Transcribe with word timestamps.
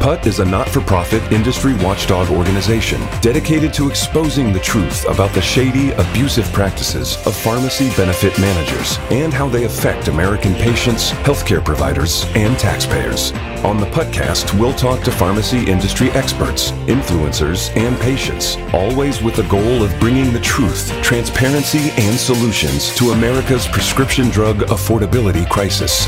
PUT 0.00 0.26
is 0.28 0.38
a 0.38 0.44
not 0.44 0.68
for 0.68 0.80
profit 0.80 1.22
industry 1.32 1.74
watchdog 1.82 2.30
organization 2.30 3.00
dedicated 3.20 3.72
to 3.74 3.88
exposing 3.88 4.52
the 4.52 4.60
truth 4.60 5.04
about 5.08 5.32
the 5.32 5.42
shady, 5.42 5.90
abusive 5.92 6.50
practices 6.52 7.16
of 7.26 7.34
pharmacy 7.34 7.90
benefit 7.96 8.38
managers 8.38 8.98
and 9.10 9.34
how 9.34 9.48
they 9.48 9.64
affect 9.64 10.06
American 10.06 10.54
patients, 10.54 11.10
healthcare 11.26 11.64
providers, 11.64 12.24
and 12.36 12.56
taxpayers. 12.58 13.32
On 13.64 13.78
the 13.78 13.86
PUTcast, 13.86 14.58
we'll 14.58 14.72
talk 14.74 15.02
to 15.02 15.10
pharmacy 15.10 15.66
industry 15.66 16.10
experts, 16.10 16.70
influencers, 16.86 17.76
and 17.76 17.98
patients, 18.00 18.56
always 18.72 19.20
with 19.20 19.34
the 19.34 19.48
goal 19.48 19.82
of 19.82 19.98
bringing 19.98 20.32
the 20.32 20.40
truth, 20.40 20.92
transparency, 21.02 21.90
and 22.00 22.16
solutions 22.16 22.94
to 22.96 23.10
America's 23.10 23.66
prescription 23.66 24.30
drug 24.30 24.58
affordability 24.68 25.48
crisis. 25.48 26.06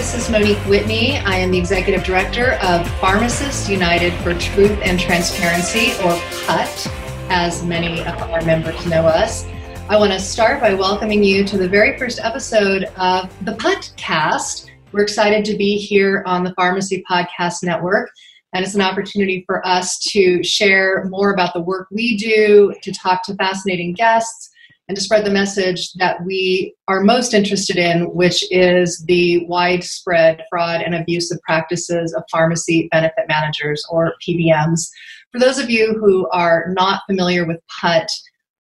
This 0.00 0.14
is 0.14 0.30
Monique 0.30 0.56
Whitney. 0.60 1.18
I 1.18 1.36
am 1.36 1.50
the 1.50 1.58
Executive 1.58 2.02
Director 2.02 2.52
of 2.62 2.90
Pharmacists 3.00 3.68
United 3.68 4.14
for 4.22 4.32
Truth 4.32 4.78
and 4.82 4.98
Transparency, 4.98 5.92
or 6.02 6.18
PUT, 6.46 6.86
as 7.28 7.62
many 7.62 8.00
of 8.00 8.16
our 8.22 8.40
members 8.46 8.86
know 8.86 9.02
us. 9.02 9.44
I 9.90 9.98
want 9.98 10.10
to 10.12 10.18
start 10.18 10.58
by 10.58 10.72
welcoming 10.72 11.22
you 11.22 11.44
to 11.44 11.58
the 11.58 11.68
very 11.68 11.98
first 11.98 12.18
episode 12.18 12.84
of 12.96 13.30
the 13.44 13.52
PUT 13.56 13.92
cast. 13.98 14.70
We're 14.90 15.02
excited 15.02 15.44
to 15.44 15.54
be 15.54 15.76
here 15.76 16.22
on 16.24 16.44
the 16.44 16.54
Pharmacy 16.54 17.04
Podcast 17.08 17.62
Network, 17.62 18.10
and 18.54 18.64
it's 18.64 18.74
an 18.74 18.80
opportunity 18.80 19.44
for 19.46 19.64
us 19.66 19.98
to 20.12 20.42
share 20.42 21.04
more 21.10 21.34
about 21.34 21.52
the 21.52 21.60
work 21.60 21.88
we 21.90 22.16
do, 22.16 22.72
to 22.80 22.90
talk 22.90 23.22
to 23.24 23.34
fascinating 23.34 23.92
guests 23.92 24.48
and 24.90 24.96
to 24.96 25.04
spread 25.04 25.24
the 25.24 25.30
message 25.30 25.92
that 25.92 26.24
we 26.24 26.74
are 26.88 27.04
most 27.04 27.32
interested 27.32 27.76
in, 27.76 28.12
which 28.12 28.42
is 28.50 29.04
the 29.06 29.46
widespread 29.46 30.42
fraud 30.50 30.80
and 30.82 30.96
abusive 30.96 31.38
practices 31.42 32.12
of 32.12 32.24
pharmacy 32.28 32.88
benefit 32.90 33.28
managers 33.28 33.86
or 33.88 34.14
PBMs. 34.20 34.88
For 35.30 35.38
those 35.38 35.60
of 35.60 35.70
you 35.70 35.96
who 36.00 36.28
are 36.30 36.74
not 36.76 37.02
familiar 37.06 37.46
with 37.46 37.60
PUT, 37.80 38.10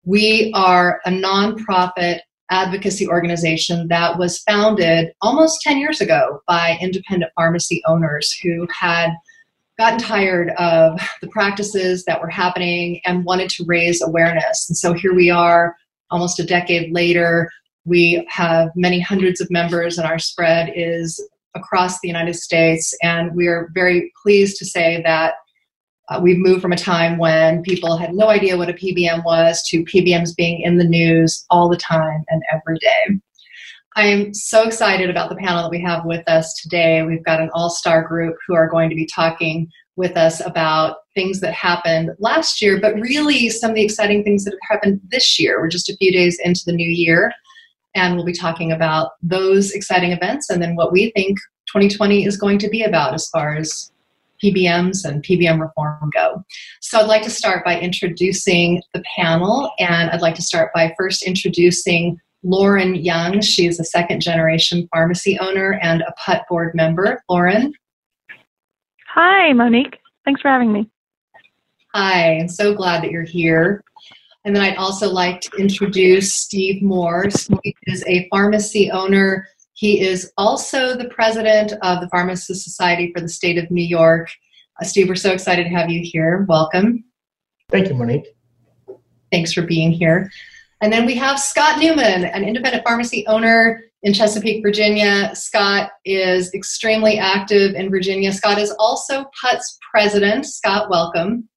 we 0.04 0.52
are 0.56 1.00
a 1.06 1.12
nonprofit 1.12 2.22
advocacy 2.50 3.08
organization 3.08 3.88
that 3.90 4.18
was 4.18 4.40
founded 4.40 5.12
almost 5.22 5.62
10 5.62 5.78
years 5.78 6.02
ago 6.02 6.40
by 6.48 6.76
independent 6.82 7.32
pharmacy 7.36 7.84
owners 7.86 8.36
who 8.42 8.68
had 8.74 9.12
gotten 9.78 10.00
tired 10.00 10.50
of 10.58 11.00
the 11.22 11.28
practices 11.28 12.04
that 12.06 12.20
were 12.20 12.30
happening 12.30 13.00
and 13.06 13.26
wanted 13.26 13.52
to 13.52 13.66
raise 13.68 14.02
awareness. 14.02 14.68
And 14.68 14.76
so 14.76 14.94
here 14.94 15.14
we 15.14 15.30
are 15.30 15.76
almost 16.12 16.40
a 16.40 16.46
decade 16.46 16.94
later, 16.94 17.50
we 17.86 18.26
have 18.30 18.70
many 18.76 19.00
hundreds 19.00 19.40
of 19.42 19.50
members, 19.52 19.98
and 19.98 20.08
our 20.08 20.20
spread 20.20 20.72
is 20.76 21.24
across 21.56 22.00
the 22.00 22.08
United 22.08 22.36
States. 22.36 22.94
And 23.02 23.36
we 23.36 23.48
are 23.48 23.70
very 23.74 24.12
pleased 24.22 24.58
to 24.58 24.66
say 24.66 25.02
that 25.04 25.36
uh, 26.10 26.20
we've 26.22 26.38
moved 26.38 26.62
from 26.62 26.72
a 26.72 26.78
time 26.78 27.18
when 27.18 27.64
people 27.64 27.98
had 27.98 28.14
no 28.14 28.30
idea 28.30 28.58
what 28.58 28.70
a 28.70 28.74
PBM 28.74 29.24
was 29.24 29.64
to 29.70 29.84
PBMs 29.86 30.36
being 30.36 30.62
in 30.62 30.78
the 30.78 30.84
news 30.84 31.46
all 31.50 31.70
the 31.70 31.78
time 31.78 32.24
and 32.30 32.44
every 32.54 32.78
day. 32.80 33.20
I 33.96 34.08
am 34.08 34.34
so 34.34 34.64
excited 34.64 35.10
about 35.10 35.30
the 35.30 35.38
panel 35.38 35.64
that 35.64 35.72
we 35.72 35.82
have 35.82 36.06
with 36.06 36.28
us 36.28 36.54
today. 36.62 37.02
We've 37.04 37.24
got 37.24 37.40
an 37.40 37.50
all 37.54 37.70
star 37.70 38.04
group 38.04 38.36
who 38.46 38.54
are 38.54 38.70
going 38.70 38.90
to 38.90 38.96
be 38.96 39.08
talking 39.08 39.70
with 39.96 40.18
us 40.18 40.46
about 40.46 40.98
things 41.14 41.40
that 41.40 41.54
happened 41.54 42.12
last 42.20 42.62
year, 42.62 42.80
but 42.80 42.96
really 42.96 43.50
some 43.50 43.72
of 43.72 43.76
the 43.76 43.84
exciting 43.84 44.24
things 44.24 44.44
that 44.44 44.52
have 44.52 44.78
happened 44.78 45.00
this 45.10 45.40
year. 45.40 45.60
We're 45.60 45.70
just 45.70 45.90
a 45.90 45.96
few 45.98 46.12
days 46.12 46.40
into 46.44 46.62
the 46.66 46.74
new 46.74 46.90
year, 46.90 47.32
and 47.96 48.16
we'll 48.16 48.26
be 48.26 48.34
talking 48.34 48.72
about 48.72 49.12
those 49.22 49.72
exciting 49.72 50.12
events 50.12 50.50
and 50.50 50.62
then 50.62 50.76
what 50.76 50.92
we 50.92 51.12
think 51.16 51.38
2020 51.68 52.26
is 52.26 52.38
going 52.38 52.60
to 52.60 52.70
be 52.70 52.84
about 52.84 53.14
as 53.14 53.30
far 53.30 53.56
as 53.56 53.92
PBMs 54.44 55.06
and 55.06 55.24
PBM 55.24 55.60
reform 55.60 56.10
go. 56.14 56.44
So 56.82 57.00
I'd 57.00 57.08
like 57.08 57.24
to 57.24 57.30
start 57.30 57.64
by 57.66 57.80
introducing 57.80 58.82
the 58.94 59.04
panel, 59.16 59.72
and 59.80 60.10
I'd 60.12 60.22
like 60.22 60.36
to 60.36 60.42
start 60.42 60.72
by 60.74 60.94
first 60.98 61.24
introducing 61.24 62.20
Lauren 62.44 62.96
Young. 62.96 63.42
She's 63.42 63.80
a 63.80 63.84
second 63.84 64.22
generation 64.22 64.88
pharmacy 64.94 65.40
owner 65.40 65.80
and 65.82 66.02
a 66.02 66.14
PUT 66.18 66.44
board 66.50 66.76
member. 66.76 67.24
Lauren. 67.30 67.74
Hi, 69.16 69.54
Monique. 69.54 70.02
Thanks 70.26 70.42
for 70.42 70.50
having 70.50 70.74
me. 70.74 70.90
Hi, 71.94 72.38
I'm 72.38 72.50
so 72.50 72.74
glad 72.74 73.02
that 73.02 73.12
you're 73.12 73.24
here. 73.24 73.82
And 74.44 74.54
then 74.54 74.62
I'd 74.62 74.76
also 74.76 75.10
like 75.10 75.40
to 75.40 75.58
introduce 75.58 76.34
Steve 76.34 76.84
Moore. 76.84 77.30
Steve 77.30 77.76
is 77.84 78.04
a 78.08 78.28
pharmacy 78.30 78.92
owner. 78.92 79.48
He 79.72 80.02
is 80.02 80.34
also 80.38 80.98
the 80.98 81.08
president 81.08 81.72
of 81.82 82.02
the 82.02 82.10
Pharmacist 82.10 82.62
Society 82.66 83.14
for 83.16 83.22
the 83.22 83.30
state 83.30 83.58
of 83.58 83.72
New 83.72 83.86
York. 83.86 84.28
Uh, 84.82 84.86
Steve, 84.86 85.08
we're 85.08 85.16
so 85.16 85.32
excited 85.32 85.64
to 85.64 85.70
have 85.70 85.90
you 85.90 86.02
here. 86.04 86.46
Welcome. 86.50 87.06
Thank 87.72 87.88
you, 87.88 87.96
Monique. 87.96 88.36
Thanks 89.32 89.54
for 89.54 89.62
being 89.62 89.94
here. 89.94 90.30
And 90.82 90.92
then 90.92 91.06
we 91.06 91.16
have 91.16 91.40
Scott 91.40 91.80
Newman, 91.80 92.26
an 92.26 92.44
independent 92.44 92.84
pharmacy 92.84 93.26
owner 93.28 93.82
in 94.06 94.14
Chesapeake, 94.14 94.62
Virginia. 94.62 95.32
Scott 95.34 95.90
is 96.06 96.54
extremely 96.54 97.18
active 97.18 97.74
in 97.74 97.90
Virginia. 97.90 98.32
Scott 98.32 98.60
is 98.60 98.72
also 98.78 99.26
PUT's 99.42 99.80
president. 99.92 100.46
Scott, 100.46 100.92
welcome. 100.92 101.50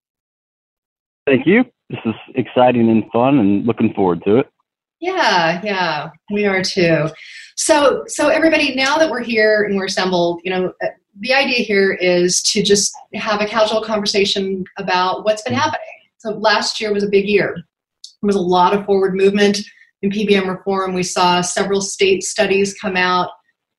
Thank 1.26 1.46
you. 1.46 1.64
This 1.90 2.00
is 2.06 2.14
exciting 2.36 2.88
and 2.88 3.04
fun 3.12 3.38
and 3.38 3.66
looking 3.66 3.92
forward 3.92 4.24
to 4.24 4.38
it. 4.38 4.50
Yeah, 4.98 5.60
yeah, 5.62 6.08
we 6.32 6.46
are 6.46 6.62
too. 6.62 7.08
So, 7.56 8.04
so 8.06 8.28
everybody, 8.28 8.74
now 8.74 8.96
that 8.96 9.10
we're 9.10 9.22
here 9.22 9.64
and 9.64 9.76
we're 9.76 9.84
assembled, 9.84 10.40
you 10.42 10.50
know, 10.50 10.72
uh, 10.82 10.86
the 11.20 11.34
idea 11.34 11.58
here 11.58 11.92
is 11.92 12.42
to 12.44 12.62
just 12.62 12.92
have 13.12 13.42
a 13.42 13.46
casual 13.46 13.82
conversation 13.82 14.64
about 14.78 15.24
what's 15.24 15.42
been 15.42 15.52
happening. 15.52 15.86
So, 16.16 16.30
last 16.30 16.80
year 16.80 16.92
was 16.92 17.04
a 17.04 17.08
big 17.08 17.26
year. 17.26 17.54
There 17.54 18.26
was 18.26 18.36
a 18.36 18.40
lot 18.40 18.74
of 18.74 18.86
forward 18.86 19.14
movement 19.14 19.58
in 20.02 20.10
PBM 20.10 20.48
reform, 20.48 20.94
we 20.94 21.02
saw 21.02 21.40
several 21.40 21.80
state 21.80 22.22
studies 22.22 22.74
come 22.74 22.96
out 22.96 23.30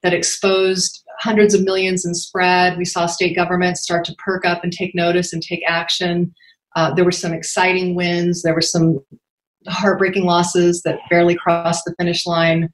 that 0.04 0.14
exposed 0.14 1.04
hundreds 1.20 1.54
of 1.54 1.64
millions 1.64 2.06
in 2.06 2.14
spread. 2.14 2.78
We 2.78 2.86
saw 2.86 3.06
state 3.06 3.36
governments 3.36 3.84
start 3.84 4.06
to 4.06 4.16
perk 4.16 4.46
up 4.46 4.64
and 4.64 4.72
take 4.72 4.96
notice 4.96 5.34
and 5.34 5.42
take 5.42 5.62
action. 5.68 6.34
Uh, 6.76 6.94
there 6.94 7.06
were 7.06 7.12
some 7.12 7.34
exciting 7.34 7.96
wins. 7.96 8.42
There 8.42 8.54
were 8.54 8.62
some 8.62 9.00
heartbreaking 9.68 10.26
losses 10.26 10.82
that 10.84 11.00
barely 11.10 11.36
crossed 11.36 11.84
the 11.86 11.96
finish 11.98 12.26
line 12.26 12.70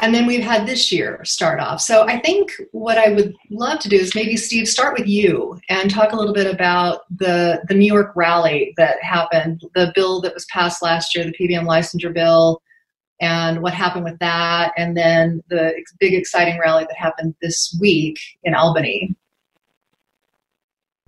and 0.00 0.14
then 0.14 0.26
we've 0.26 0.44
had 0.44 0.66
this 0.66 0.92
year 0.92 1.24
start 1.24 1.58
off. 1.60 1.80
So 1.80 2.06
I 2.06 2.20
think 2.20 2.52
what 2.70 2.98
I 2.98 3.10
would 3.12 3.34
love 3.50 3.80
to 3.80 3.88
do 3.88 3.96
is 3.96 4.14
maybe 4.14 4.36
Steve 4.36 4.68
start 4.68 4.96
with 4.96 5.08
you 5.08 5.58
and 5.68 5.90
talk 5.90 6.12
a 6.12 6.16
little 6.16 6.34
bit 6.34 6.52
about 6.52 7.00
the 7.16 7.62
the 7.68 7.74
New 7.74 7.86
York 7.86 8.12
rally 8.14 8.74
that 8.76 9.02
happened, 9.02 9.62
the 9.74 9.92
bill 9.94 10.20
that 10.20 10.34
was 10.34 10.46
passed 10.46 10.82
last 10.82 11.14
year, 11.14 11.24
the 11.24 11.32
PBM 11.32 11.64
licensure 11.64 12.14
bill, 12.14 12.62
and 13.20 13.60
what 13.60 13.74
happened 13.74 14.04
with 14.04 14.18
that, 14.20 14.72
and 14.76 14.96
then 14.96 15.42
the 15.48 15.74
big 15.98 16.14
exciting 16.14 16.58
rally 16.60 16.84
that 16.84 16.96
happened 16.96 17.34
this 17.42 17.76
week 17.80 18.18
in 18.44 18.54
Albany. 18.54 19.16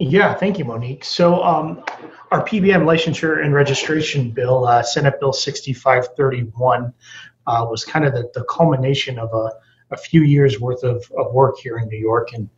Yeah, 0.02 0.32
thank 0.32 0.58
you, 0.58 0.64
Monique. 0.64 1.04
So, 1.04 1.42
um, 1.44 1.84
our 2.30 2.42
PBM 2.42 2.84
licensure 2.84 3.44
and 3.44 3.52
registration 3.52 4.30
bill, 4.30 4.66
uh, 4.66 4.82
Senate 4.82 5.20
Bill 5.20 5.34
6531, 5.34 6.94
uh, 7.46 7.66
was 7.68 7.84
kind 7.84 8.04
of 8.04 8.12
the, 8.12 8.30
the 8.34 8.44
culmination 8.44 9.18
of 9.18 9.32
a, 9.32 9.52
a 9.90 9.96
few 9.96 10.22
years 10.22 10.60
worth 10.60 10.82
of, 10.82 11.04
of 11.18 11.32
work 11.32 11.58
here 11.58 11.78
in 11.78 11.88
New 11.88 11.98
York. 11.98 12.32
And, 12.32 12.48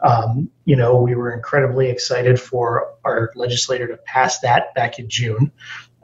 um, 0.00 0.50
you 0.64 0.76
know, 0.76 1.00
we 1.00 1.14
were 1.14 1.32
incredibly 1.32 1.88
excited 1.88 2.40
for 2.40 2.94
our 3.04 3.30
legislator 3.34 3.86
to 3.86 3.96
pass 3.98 4.40
that 4.40 4.74
back 4.74 4.98
in 4.98 5.08
June. 5.08 5.52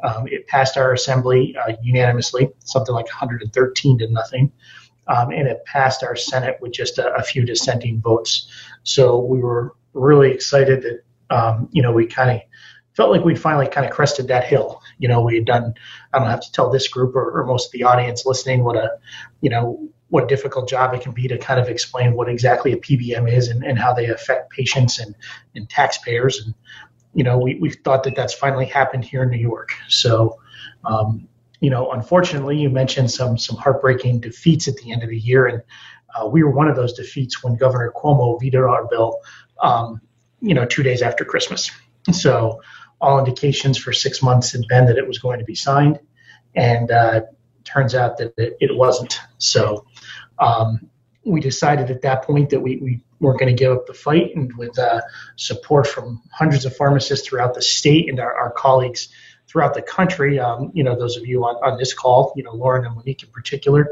Um, 0.02 0.28
it 0.28 0.46
passed 0.46 0.76
our 0.76 0.92
assembly 0.92 1.56
uh, 1.56 1.72
unanimously, 1.82 2.50
something 2.60 2.94
like 2.94 3.06
113 3.06 3.98
to 3.98 4.08
nothing. 4.10 4.52
Um, 5.08 5.30
and 5.30 5.48
it 5.48 5.64
passed 5.64 6.02
our 6.02 6.16
Senate 6.16 6.58
with 6.60 6.72
just 6.72 6.98
a, 6.98 7.14
a, 7.14 7.22
few 7.22 7.44
dissenting 7.44 8.00
votes. 8.00 8.48
So 8.82 9.20
we 9.20 9.38
were 9.38 9.74
really 9.92 10.32
excited 10.32 10.82
that, 10.82 11.34
um, 11.34 11.68
you 11.70 11.80
know, 11.80 11.92
we 11.92 12.06
kind 12.06 12.30
of 12.30 12.40
felt 12.94 13.10
like 13.10 13.24
we'd 13.24 13.40
finally 13.40 13.68
kind 13.68 13.86
of 13.86 13.92
crested 13.92 14.26
that 14.28 14.44
hill. 14.44 14.82
You 14.98 15.08
know, 15.08 15.20
we 15.20 15.34
had 15.36 15.44
done, 15.44 15.74
I 16.12 16.18
don't 16.18 16.28
have 16.28 16.40
to 16.40 16.52
tell 16.52 16.70
this 16.70 16.88
group 16.88 17.14
or, 17.14 17.40
or 17.40 17.46
most 17.46 17.66
of 17.66 17.72
the 17.72 17.84
audience 17.84 18.24
listening 18.24 18.64
what 18.64 18.76
a, 18.76 18.90
you 19.40 19.50
know, 19.50 19.88
what 20.08 20.28
difficult 20.28 20.68
job 20.68 20.94
it 20.94 21.00
can 21.00 21.12
be 21.12 21.26
to 21.28 21.36
kind 21.36 21.58
of 21.58 21.68
explain 21.68 22.14
what 22.14 22.28
exactly 22.28 22.72
a 22.72 22.76
PBM 22.76 23.30
is 23.30 23.48
and, 23.48 23.64
and 23.64 23.78
how 23.78 23.92
they 23.92 24.06
affect 24.06 24.50
patients 24.50 24.98
and, 24.98 25.14
and 25.54 25.68
taxpayers. 25.68 26.44
And, 26.44 26.54
you 27.12 27.24
know, 27.24 27.38
we, 27.38 27.56
we 27.56 27.70
thought 27.70 28.04
that 28.04 28.14
that's 28.14 28.34
finally 28.34 28.66
happened 28.66 29.04
here 29.04 29.24
in 29.24 29.30
New 29.30 29.38
York. 29.38 29.72
So, 29.88 30.38
um, 30.84 31.28
you 31.60 31.70
know, 31.70 31.90
unfortunately, 31.92 32.58
you 32.58 32.70
mentioned 32.70 33.10
some 33.10 33.38
some 33.38 33.56
heartbreaking 33.56 34.20
defeats 34.20 34.68
at 34.68 34.76
the 34.76 34.92
end 34.92 35.02
of 35.02 35.08
the 35.08 35.18
year, 35.18 35.46
and 35.46 35.62
uh, 36.14 36.26
we 36.26 36.42
were 36.42 36.50
one 36.50 36.68
of 36.68 36.76
those 36.76 36.92
defeats 36.92 37.42
when 37.42 37.56
Governor 37.56 37.92
Cuomo 37.96 38.38
vetoed 38.40 38.68
our 38.68 38.86
bill, 38.86 39.20
um, 39.62 40.00
you 40.40 40.54
know, 40.54 40.66
two 40.66 40.82
days 40.82 41.02
after 41.02 41.24
Christmas. 41.24 41.70
So 42.12 42.60
all 43.00 43.18
indications 43.18 43.78
for 43.78 43.92
six 43.92 44.22
months 44.22 44.52
had 44.52 44.62
been 44.68 44.86
that 44.86 44.98
it 44.98 45.06
was 45.06 45.18
going 45.18 45.38
to 45.38 45.44
be 45.44 45.54
signed, 45.54 45.98
and 46.54 46.90
uh, 46.90 47.22
turns 47.64 47.94
out 47.94 48.18
that 48.18 48.32
it, 48.36 48.56
it 48.60 48.76
wasn't. 48.76 49.20
So 49.38 49.86
um, 50.38 50.88
we 51.24 51.40
decided 51.40 51.90
at 51.90 52.02
that 52.02 52.22
point 52.22 52.50
that 52.50 52.60
we, 52.60 52.76
we 52.76 53.00
weren't 53.20 53.38
going 53.38 53.54
to 53.54 53.58
give 53.58 53.72
up 53.72 53.86
the 53.86 53.94
fight, 53.94 54.34
and 54.34 54.52
with 54.56 54.78
uh, 54.78 55.02
support 55.36 55.86
from 55.86 56.22
hundreds 56.32 56.64
of 56.64 56.76
pharmacists 56.76 57.26
throughout 57.26 57.54
the 57.54 57.62
state 57.62 58.08
and 58.08 58.20
our, 58.20 58.34
our 58.34 58.50
colleagues 58.50 59.08
throughout 59.48 59.74
the 59.74 59.82
country, 59.82 60.38
um, 60.38 60.70
you 60.74 60.82
know, 60.82 60.98
those 60.98 61.16
of 61.16 61.26
you 61.26 61.44
on, 61.44 61.54
on 61.56 61.78
this 61.78 61.94
call, 61.94 62.32
you 62.36 62.42
know, 62.42 62.52
Lauren 62.52 62.84
and 62.84 62.94
Monique 62.96 63.22
in 63.22 63.30
particular, 63.30 63.88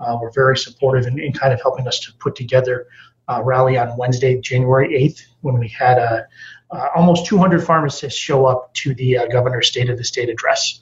uh, 0.00 0.16
were 0.20 0.30
very 0.30 0.58
supportive 0.58 1.06
in, 1.06 1.18
in, 1.18 1.32
kind 1.32 1.52
of 1.52 1.62
helping 1.62 1.86
us 1.86 2.00
to 2.00 2.12
put 2.14 2.34
together 2.34 2.86
a 3.28 3.42
rally 3.42 3.78
on 3.78 3.96
Wednesday, 3.96 4.40
January 4.40 5.00
8th, 5.00 5.22
when 5.40 5.58
we 5.58 5.68
had 5.68 5.98
uh, 5.98 6.22
uh, 6.70 6.88
almost 6.94 7.26
200 7.26 7.62
pharmacists 7.64 8.18
show 8.18 8.46
up 8.46 8.72
to 8.74 8.94
the 8.94 9.18
uh, 9.18 9.26
governor's 9.26 9.68
State 9.68 9.90
of 9.90 9.98
the 9.98 10.04
State 10.04 10.28
address. 10.28 10.80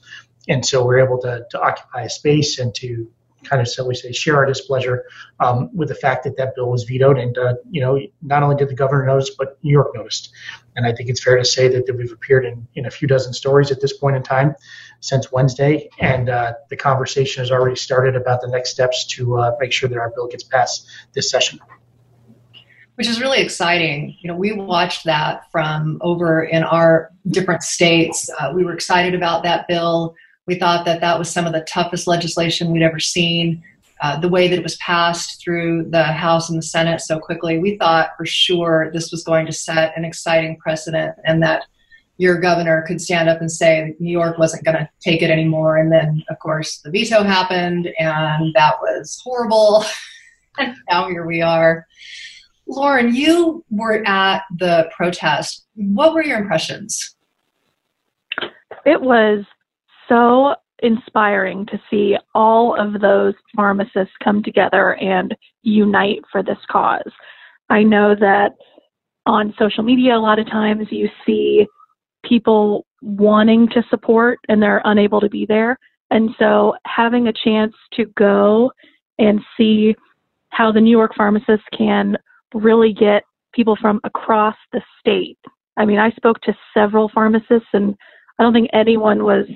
And 0.48 0.64
so 0.64 0.84
we're 0.84 1.04
able 1.04 1.20
to, 1.22 1.44
to 1.50 1.60
occupy 1.60 2.02
a 2.02 2.10
space 2.10 2.58
and 2.58 2.75
to 2.76 3.10
kind 3.44 3.60
of, 3.60 3.69
so 3.69 3.86
we 3.86 3.94
say, 3.94 4.10
share 4.12 4.36
our 4.36 4.46
displeasure 4.46 5.04
um, 5.40 5.69
with 5.75 5.88
the 5.88 5.94
fact 5.94 6.25
that 6.25 6.36
that 6.38 6.54
bill 6.54 6.70
was 6.70 6.84
vetoed. 6.84 7.19
And, 7.19 7.36
uh, 7.36 7.54
you 7.70 7.81
know, 7.81 7.98
not 8.22 8.42
only 8.42 8.56
did 8.56 8.70
the 8.70 8.75
governor 8.75 9.04
notice, 9.04 9.31
but 9.36 9.58
New 9.62 9.70
York 9.70 9.94
noticed. 9.94 10.32
And 10.76 10.86
I 10.86 10.92
think 10.92 11.10
it's 11.10 11.22
fair 11.22 11.36
to 11.36 11.44
say 11.44 11.69
that, 11.69 11.86
that 11.86 11.94
we've 11.94 12.12
appeared 12.12 12.46
in, 12.46 12.66
in 12.75 12.86
a 12.86 12.90
few 12.90 13.06
dozen 13.06 13.32
stories 13.32 13.70
at 13.70 13.81
this 13.81 13.96
point 13.96 14.16
in 14.16 14.22
time 14.22 14.54
since 15.00 15.31
Wednesday. 15.31 15.90
And 16.00 16.31
uh, 16.31 16.54
the 16.70 16.76
conversation 16.76 17.42
has 17.42 17.50
already 17.50 17.76
started 17.76 18.16
about 18.16 18.40
the 18.40 18.48
next 18.48 18.70
steps 18.70 19.06
to 19.08 19.38
uh, 19.38 19.56
make 19.60 19.72
sure 19.72 19.88
that 19.88 19.98
our 19.98 20.10
bill 20.14 20.28
gets 20.28 20.44
passed 20.44 20.88
this 21.12 21.31
session 21.31 21.60
which 22.96 23.08
is 23.08 23.20
really 23.20 23.41
exciting. 23.41 24.17
You 24.20 24.29
know, 24.29 24.37
we 24.37 24.52
watched 24.52 25.05
that 25.05 25.50
from 25.50 25.99
over 26.00 26.44
in 26.44 26.62
our 26.62 27.11
different 27.29 27.62
states. 27.62 28.31
Uh, 28.38 28.52
we 28.55 28.64
were 28.64 28.73
excited 28.73 29.14
about 29.14 29.43
that 29.43 29.67
bill. 29.69 30.14
We 30.46 30.56
thought 30.56 30.85
that 30.85 31.00
that 31.00 31.19
was 31.19 31.31
some 31.31 31.46
of 31.46 31.52
the 31.52 31.62
toughest 31.62 32.06
legislation 32.06 32.70
we'd 32.70 32.82
ever 32.82 33.00
seen. 33.00 33.62
Uh, 34.00 34.19
the 34.19 34.29
way 34.29 34.49
that 34.49 34.58
it 34.58 34.62
was 34.62 34.76
passed 34.76 35.43
through 35.43 35.88
the 35.91 36.02
House 36.02 36.50
and 36.50 36.58
the 36.58 36.62
Senate 36.62 37.00
so 37.00 37.19
quickly, 37.19 37.58
we 37.58 37.76
thought 37.79 38.11
for 38.19 38.26
sure 38.26 38.91
this 38.93 39.11
was 39.11 39.25
going 39.25 39.46
to 39.46 39.52
set 39.52 39.96
an 39.96 40.05
exciting 40.05 40.56
precedent 40.58 41.14
and 41.25 41.43
that 41.43 41.64
your 42.19 42.38
governor 42.38 42.85
could 42.87 43.00
stand 43.00 43.29
up 43.29 43.41
and 43.41 43.50
say 43.50 43.94
New 43.99 44.11
York 44.11 44.38
wasn't 44.38 44.64
going 44.64 44.76
to 44.76 44.88
take 45.00 45.23
it 45.23 45.31
anymore. 45.31 45.79
And 45.79 45.91
then, 45.91 46.23
of 46.29 46.38
course, 46.38 46.79
the 46.79 46.91
veto 46.91 47.23
happened 47.23 47.88
and 47.99 48.52
that 48.55 48.75
was 48.81 49.20
horrible. 49.25 49.85
and 50.58 50.76
now 50.91 51.08
here 51.08 51.26
we 51.26 51.41
are. 51.41 51.87
Lauren, 52.66 53.14
you 53.14 53.64
were 53.70 54.06
at 54.06 54.43
the 54.58 54.90
protest. 54.96 55.66
What 55.75 56.14
were 56.14 56.25
your 56.25 56.38
impressions? 56.38 57.16
It 58.87 59.00
was 59.00 59.44
so 60.08 60.55
inspiring 60.82 61.66
to 61.66 61.81
see 61.90 62.16
all 62.34 62.78
of 62.78 63.00
those 63.00 63.34
pharmacists 63.55 64.14
come 64.22 64.43
together 64.43 64.94
and 64.94 65.34
unite 65.62 66.20
for 66.31 66.43
this 66.43 66.58
cause. 66.70 67.11
I 67.70 67.82
know 67.82 68.14
that 68.14 68.52
on 69.26 69.55
social 69.58 69.82
media, 69.82 70.17
a 70.17 70.19
lot 70.19 70.38
of 70.38 70.46
times 70.46 70.88
you 70.90 71.08
see 71.25 71.67
people 72.25 72.87
wanting 73.00 73.69
to 73.69 73.82
support 73.88 74.38
and 74.49 74.62
they're 74.62 74.82
unable 74.84 75.20
to 75.20 75.28
be 75.28 75.46
there. 75.46 75.78
And 76.10 76.31
so 76.38 76.75
having 76.87 77.28
a 77.28 77.32
chance 77.32 77.75
to 77.94 78.06
go 78.17 78.70
and 79.19 79.40
see 79.56 79.94
how 80.50 80.70
the 80.70 80.81
New 80.81 80.90
York 80.90 81.12
pharmacists 81.17 81.67
can 81.76 82.17
really 82.54 82.92
get 82.92 83.24
people 83.52 83.76
from 83.80 84.00
across 84.04 84.56
the 84.72 84.80
state. 85.00 85.38
I 85.76 85.84
mean, 85.84 85.98
I 85.98 86.10
spoke 86.12 86.40
to 86.42 86.56
several 86.72 87.10
pharmacists, 87.12 87.68
and 87.72 87.94
I 88.38 88.42
don't 88.42 88.52
think 88.52 88.70
anyone 88.72 89.24
was 89.24 89.46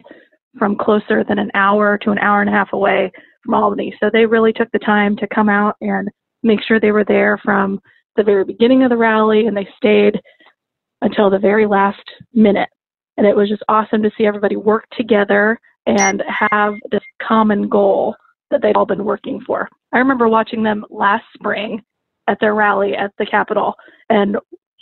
from 0.58 0.76
closer 0.76 1.24
than 1.24 1.38
an 1.38 1.50
hour 1.54 1.98
to 1.98 2.10
an 2.10 2.18
hour 2.18 2.40
and 2.40 2.50
a 2.50 2.52
half 2.52 2.72
away 2.72 3.12
from 3.44 3.54
Albany. 3.54 3.94
So 4.00 4.10
they 4.12 4.26
really 4.26 4.52
took 4.52 4.70
the 4.72 4.78
time 4.78 5.16
to 5.16 5.28
come 5.28 5.48
out 5.48 5.76
and 5.80 6.08
make 6.42 6.60
sure 6.66 6.80
they 6.80 6.92
were 6.92 7.04
there 7.04 7.38
from 7.44 7.80
the 8.16 8.22
very 8.24 8.44
beginning 8.44 8.82
of 8.82 8.90
the 8.90 8.96
rally, 8.96 9.46
and 9.46 9.56
they 9.56 9.68
stayed 9.76 10.20
until 11.02 11.30
the 11.30 11.38
very 11.38 11.66
last 11.66 12.02
minute. 12.34 12.68
And 13.16 13.26
it 13.26 13.36
was 13.36 13.48
just 13.48 13.62
awesome 13.68 14.02
to 14.02 14.10
see 14.16 14.26
everybody 14.26 14.56
work 14.56 14.84
together 14.96 15.58
and 15.86 16.22
have 16.28 16.74
this 16.90 17.02
common 17.22 17.68
goal 17.68 18.14
that 18.50 18.62
they've 18.62 18.76
all 18.76 18.86
been 18.86 19.04
working 19.04 19.40
for. 19.46 19.68
I 19.92 19.98
remember 19.98 20.28
watching 20.28 20.62
them 20.62 20.84
last 20.90 21.24
spring 21.34 21.82
at 22.28 22.38
their 22.40 22.54
rally 22.54 22.94
at 22.94 23.12
the 23.18 23.26
Capitol 23.26 23.74
and 24.08 24.36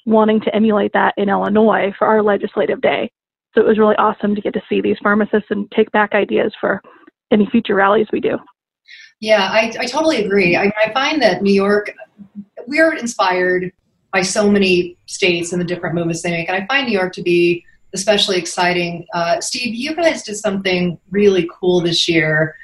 wanting 0.05 0.41
to 0.41 0.55
emulate 0.55 0.93
that 0.93 1.15
in 1.17 1.29
Illinois 1.29 1.93
for 1.99 2.07
our 2.07 2.23
legislative 2.23 2.81
day. 2.81 3.11
So 3.55 3.63
it 3.63 3.67
was 3.67 3.79
really 3.79 3.97
awesome 3.97 4.35
to 4.35 4.41
get 4.41 4.53
to 4.55 4.63
see 4.69 4.81
these 4.81 4.99
pharmacists 5.03 5.49
and 5.51 5.71
take 5.73 5.91
back 5.93 6.13
ideas 6.13 6.53
for 6.61 6.83
any 7.33 7.47
future 7.47 7.75
rallies 7.75 8.07
we 8.13 8.21
do. 8.21 8.39
Yeah, 9.21 9.49
I, 9.51 9.73
I 9.81 9.87
totally 9.87 10.23
agree. 10.23 10.57
I, 10.57 10.71
I 10.85 10.93
find 10.93 11.23
that 11.23 11.43
New 11.43 11.53
York, 11.53 11.91
we're 12.67 12.95
inspired 12.95 13.73
by 14.13 14.23
so 14.23 14.51
many 14.51 14.97
states 15.07 15.53
and 15.53 15.61
the 15.61 15.65
different 15.65 15.95
movements 15.95 16.23
they 16.23 16.31
make. 16.31 16.49
And 16.49 16.63
I 16.63 16.67
find 16.67 16.87
New 16.87 16.93
York 16.93 17.15
to 17.15 17.23
be 17.23 17.65
especially 17.95 18.37
exciting. 18.37 19.07
Uh, 19.15 19.41
Steve, 19.41 19.75
you 19.75 19.95
guys 19.95 20.23
did 20.23 20.37
something 20.37 20.99
really 21.11 21.49
cool 21.59 21.81
this 21.81 22.09
year 22.09 22.55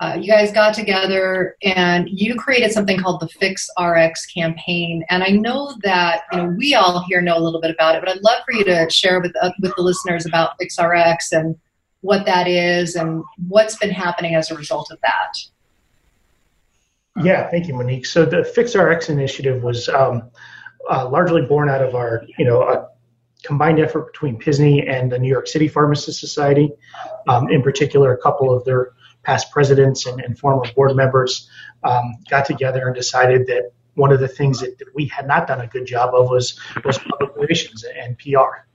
uh, 0.00 0.16
you 0.18 0.28
guys 0.28 0.50
got 0.50 0.74
together 0.74 1.56
and 1.62 2.08
you 2.10 2.34
created 2.34 2.72
something 2.72 2.98
called 2.98 3.20
the 3.20 3.28
Fix 3.28 3.68
RX 3.78 4.24
campaign. 4.26 5.04
And 5.10 5.22
I 5.22 5.28
know 5.28 5.76
that 5.82 6.22
you 6.32 6.38
know 6.38 6.54
we 6.56 6.74
all 6.74 7.04
here 7.06 7.20
know 7.20 7.36
a 7.36 7.40
little 7.40 7.60
bit 7.60 7.70
about 7.70 7.94
it, 7.94 8.00
but 8.00 8.08
I'd 8.08 8.22
love 8.22 8.42
for 8.46 8.54
you 8.54 8.64
to 8.64 8.88
share 8.88 9.20
with 9.20 9.32
uh, 9.42 9.50
with 9.60 9.76
the 9.76 9.82
listeners 9.82 10.24
about 10.24 10.52
Fix 10.58 10.78
RX 10.80 11.32
and 11.32 11.54
what 12.00 12.24
that 12.24 12.48
is 12.48 12.96
and 12.96 13.22
what's 13.48 13.76
been 13.76 13.90
happening 13.90 14.34
as 14.34 14.50
a 14.50 14.56
result 14.56 14.90
of 14.90 14.98
that. 15.02 15.32
Yeah, 17.22 17.50
thank 17.50 17.68
you, 17.68 17.74
Monique. 17.74 18.06
So 18.06 18.24
the 18.24 18.42
Fix 18.42 18.74
RX 18.74 19.10
initiative 19.10 19.62
was 19.62 19.90
um, 19.90 20.30
uh, 20.90 21.06
largely 21.10 21.42
born 21.42 21.68
out 21.68 21.82
of 21.82 21.94
our, 21.94 22.24
you 22.38 22.46
know, 22.46 22.62
a 22.62 22.88
combined 23.42 23.80
effort 23.80 24.12
between 24.12 24.38
PSSNY 24.38 24.88
and 24.88 25.12
the 25.12 25.18
New 25.18 25.28
York 25.28 25.46
City 25.46 25.68
Pharmacist 25.68 26.20
Society. 26.20 26.70
Um, 27.28 27.50
in 27.50 27.62
particular, 27.62 28.14
a 28.14 28.18
couple 28.18 28.54
of 28.54 28.64
their 28.64 28.92
past 29.22 29.50
presidents 29.50 30.06
and, 30.06 30.20
and 30.20 30.38
former 30.38 30.62
board 30.74 30.94
members 30.96 31.48
um, 31.82 32.14
got 32.30 32.44
together 32.44 32.86
and 32.86 32.94
decided 32.94 33.46
that 33.46 33.72
one 33.94 34.12
of 34.12 34.20
the 34.20 34.28
things 34.28 34.60
that, 34.60 34.78
that, 34.78 34.88
we 34.94 35.06
had 35.06 35.26
not 35.26 35.46
done 35.46 35.60
a 35.60 35.66
good 35.66 35.86
job 35.86 36.14
of 36.14 36.30
was 36.30 36.58
was 36.84 36.98
public 36.98 37.36
relations 37.36 37.84
and 37.84 38.18
PR. 38.18 38.66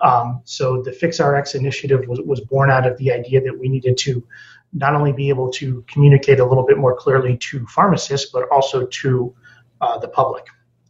Um, 0.00 0.40
so 0.44 0.82
the 0.82 0.92
FixRx 0.92 1.54
initiative 1.54 2.06
was, 2.06 2.20
was 2.20 2.40
born 2.40 2.70
out 2.70 2.86
of 2.86 2.96
the 2.98 3.12
idea 3.12 3.40
that 3.40 3.58
we 3.58 3.68
needed 3.68 3.96
to 3.98 4.24
not 4.72 4.94
only 4.94 5.12
be 5.12 5.28
able 5.28 5.50
to 5.50 5.84
communicate 5.88 6.40
a 6.40 6.44
little 6.44 6.64
bit 6.64 6.78
more 6.78 6.94
clearly 6.94 7.36
to 7.38 7.66
pharmacists, 7.66 8.30
but 8.30 8.48
also 8.50 8.86
to 8.86 9.34
uh, 9.80 9.98
the 9.98 10.08
public. 10.08 10.46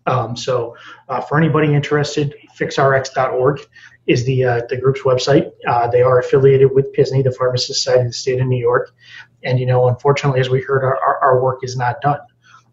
Um, 0.06 0.36
so 0.36 0.76
uh, 1.08 1.20
for 1.20 1.38
anybody 1.38 1.74
interested, 1.74 2.34
fixrx.org 2.58 3.60
is 4.08 4.24
the 4.24 4.44
uh, 4.44 4.62
the 4.68 4.76
group's 4.76 5.02
website. 5.02 5.52
Uh, 5.66 5.86
they 5.88 6.02
are 6.02 6.18
affiliated 6.18 6.74
with 6.74 6.92
PSSNY, 6.94 7.22
the 7.22 7.32
Pharmacist 7.32 7.82
Society 7.82 8.00
of 8.00 8.06
the 8.08 8.12
State 8.14 8.40
of 8.40 8.46
New 8.46 8.58
York, 8.58 8.94
and 9.44 9.60
you 9.60 9.66
know, 9.66 9.88
unfortunately, 9.88 10.40
as 10.40 10.48
we 10.48 10.62
heard, 10.62 10.82
our, 10.82 10.96
our, 10.96 11.18
our 11.18 11.42
work 11.42 11.60
is 11.62 11.76
not 11.76 12.00
done. 12.00 12.20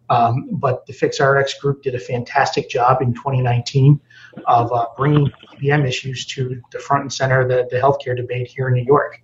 Um, 0.10 0.50
but 0.52 0.86
the 0.86 0.94
FixRx 0.94 1.60
group 1.60 1.82
did 1.82 1.96
a 1.96 2.00
fantastic 2.00 2.70
job 2.70 3.02
in 3.02 3.14
2019 3.14 4.00
of 4.46 4.72
uh, 4.72 4.86
bringing 4.96 5.32
PBM 5.54 5.88
issues 5.88 6.26
to 6.28 6.62
the 6.72 6.80
front 6.80 7.02
and 7.02 7.14
center 7.14 7.42
of 7.42 7.50
the, 7.50 7.68
the 7.72 7.78
healthcare 7.78 8.16
debate 8.16 8.48
here 8.48 8.68
in 8.68 8.76
New 8.76 8.86
York. 8.86 9.22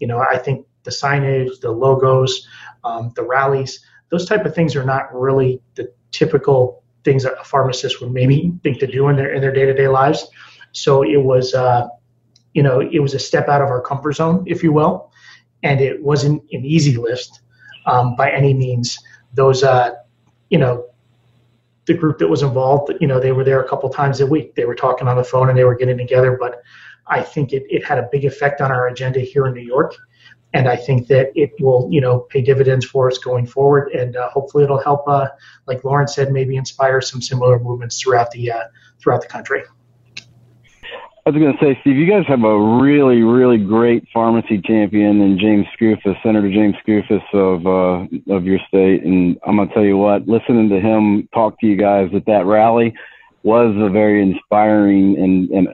You 0.00 0.08
know, 0.08 0.18
I 0.18 0.36
think 0.36 0.66
the 0.82 0.90
signage, 0.90 1.60
the 1.60 1.70
logos, 1.70 2.46
um, 2.82 3.12
the 3.14 3.22
rallies, 3.22 3.80
those 4.10 4.26
type 4.26 4.44
of 4.44 4.54
things 4.54 4.74
are 4.74 4.84
not 4.84 5.14
really 5.14 5.60
the 5.74 5.92
typical 6.10 6.82
things 7.04 7.22
that 7.22 7.40
a 7.40 7.44
pharmacist 7.44 8.00
would 8.00 8.12
maybe 8.12 8.52
think 8.62 8.80
to 8.80 8.86
do 8.86 9.08
in 9.08 9.16
their 9.16 9.32
in 9.32 9.40
their 9.40 9.52
day 9.52 9.64
to 9.64 9.74
day 9.74 9.88
lives. 9.88 10.28
So 10.76 11.02
it 11.02 11.16
was, 11.16 11.54
uh, 11.54 11.88
you 12.52 12.62
know, 12.62 12.80
it 12.80 13.00
was 13.00 13.14
a 13.14 13.18
step 13.18 13.48
out 13.48 13.62
of 13.62 13.68
our 13.68 13.80
comfort 13.80 14.12
zone, 14.12 14.44
if 14.46 14.62
you 14.62 14.72
will, 14.72 15.10
and 15.62 15.80
it 15.80 16.02
wasn't 16.02 16.42
an 16.52 16.64
easy 16.64 16.96
list 16.96 17.40
um, 17.86 18.14
by 18.14 18.30
any 18.30 18.52
means. 18.52 18.98
Those, 19.32 19.64
uh, 19.64 19.92
you 20.50 20.58
know, 20.58 20.86
the 21.86 21.94
group 21.94 22.18
that 22.18 22.28
was 22.28 22.42
involved, 22.42 22.92
you 23.00 23.06
know, 23.06 23.18
they 23.18 23.32
were 23.32 23.44
there 23.44 23.62
a 23.62 23.68
couple 23.68 23.88
times 23.88 24.20
a 24.20 24.26
week. 24.26 24.54
They 24.54 24.66
were 24.66 24.74
talking 24.74 25.08
on 25.08 25.16
the 25.16 25.24
phone 25.24 25.48
and 25.48 25.56
they 25.56 25.64
were 25.64 25.74
getting 25.74 25.96
together, 25.96 26.36
but 26.38 26.62
I 27.06 27.22
think 27.22 27.52
it, 27.52 27.64
it 27.70 27.84
had 27.84 27.98
a 27.98 28.08
big 28.12 28.24
effect 28.24 28.60
on 28.60 28.70
our 28.70 28.88
agenda 28.88 29.20
here 29.20 29.46
in 29.46 29.54
New 29.54 29.62
York. 29.62 29.94
And 30.52 30.68
I 30.68 30.76
think 30.76 31.08
that 31.08 31.30
it 31.34 31.52
will, 31.60 31.88
you 31.90 32.00
know, 32.00 32.20
pay 32.20 32.42
dividends 32.42 32.84
for 32.84 33.08
us 33.08 33.18
going 33.18 33.46
forward. 33.46 33.92
And 33.92 34.16
uh, 34.16 34.28
hopefully 34.30 34.64
it'll 34.64 34.82
help, 34.82 35.08
uh, 35.08 35.28
like 35.66 35.84
Lauren 35.84 36.08
said, 36.08 36.32
maybe 36.32 36.56
inspire 36.56 37.00
some 37.00 37.22
similar 37.22 37.58
movements 37.58 38.00
throughout 38.00 38.30
the, 38.30 38.52
uh, 38.52 38.64
throughout 38.98 39.22
the 39.22 39.28
country. 39.28 39.62
I 41.26 41.30
was 41.30 41.40
going 41.40 41.56
to 41.58 41.64
say, 41.64 41.76
Steve, 41.80 41.96
you 41.96 42.08
guys 42.08 42.24
have 42.28 42.44
a 42.44 42.56
really, 42.80 43.22
really 43.22 43.58
great 43.58 44.06
pharmacy 44.14 44.62
champion 44.64 45.20
in 45.20 45.36
James 45.40 45.66
Skoufis, 45.76 46.22
Senator 46.22 46.48
James 46.48 46.76
Skoufis 46.86 47.20
of 47.34 47.66
uh, 47.66 48.32
of 48.32 48.44
your 48.44 48.60
state, 48.68 49.02
and 49.02 49.36
I'm 49.44 49.56
going 49.56 49.66
to 49.66 49.74
tell 49.74 49.82
you 49.82 49.96
what, 49.96 50.28
listening 50.28 50.68
to 50.68 50.78
him 50.78 51.28
talk 51.34 51.58
to 51.58 51.66
you 51.66 51.76
guys 51.76 52.10
at 52.14 52.26
that 52.26 52.46
rally 52.46 52.94
was 53.42 53.74
a 53.76 53.90
very 53.90 54.22
inspiring 54.22 55.16
and 55.18 55.50
and 55.50 55.68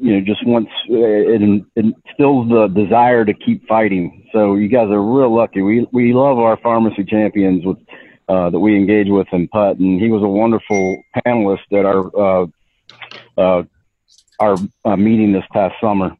you 0.00 0.14
know 0.14 0.24
just 0.24 0.46
once 0.46 0.70
it, 0.88 1.42
it 1.42 1.64
instills 1.76 2.48
the 2.48 2.68
desire 2.68 3.26
to 3.26 3.34
keep 3.34 3.68
fighting. 3.68 4.26
So 4.32 4.54
you 4.54 4.68
guys 4.68 4.88
are 4.88 5.02
real 5.02 5.36
lucky. 5.36 5.60
We 5.60 5.86
we 5.92 6.14
love 6.14 6.38
our 6.38 6.56
pharmacy 6.62 7.04
champions 7.04 7.62
with 7.66 7.76
uh, 8.30 8.48
that 8.48 8.58
we 8.58 8.74
engage 8.74 9.08
with 9.10 9.26
in 9.32 9.48
PUT, 9.48 9.78
and 9.80 10.00
he 10.00 10.08
was 10.08 10.22
a 10.22 10.26
wonderful 10.26 11.02
panelist 11.14 11.70
at 11.72 11.84
our 11.84 12.44
uh, 12.44 12.46
uh, 13.36 13.64
our 14.40 14.56
uh, 14.84 14.96
meeting 14.96 15.32
this 15.32 15.44
past 15.52 15.74
summer. 15.80 16.16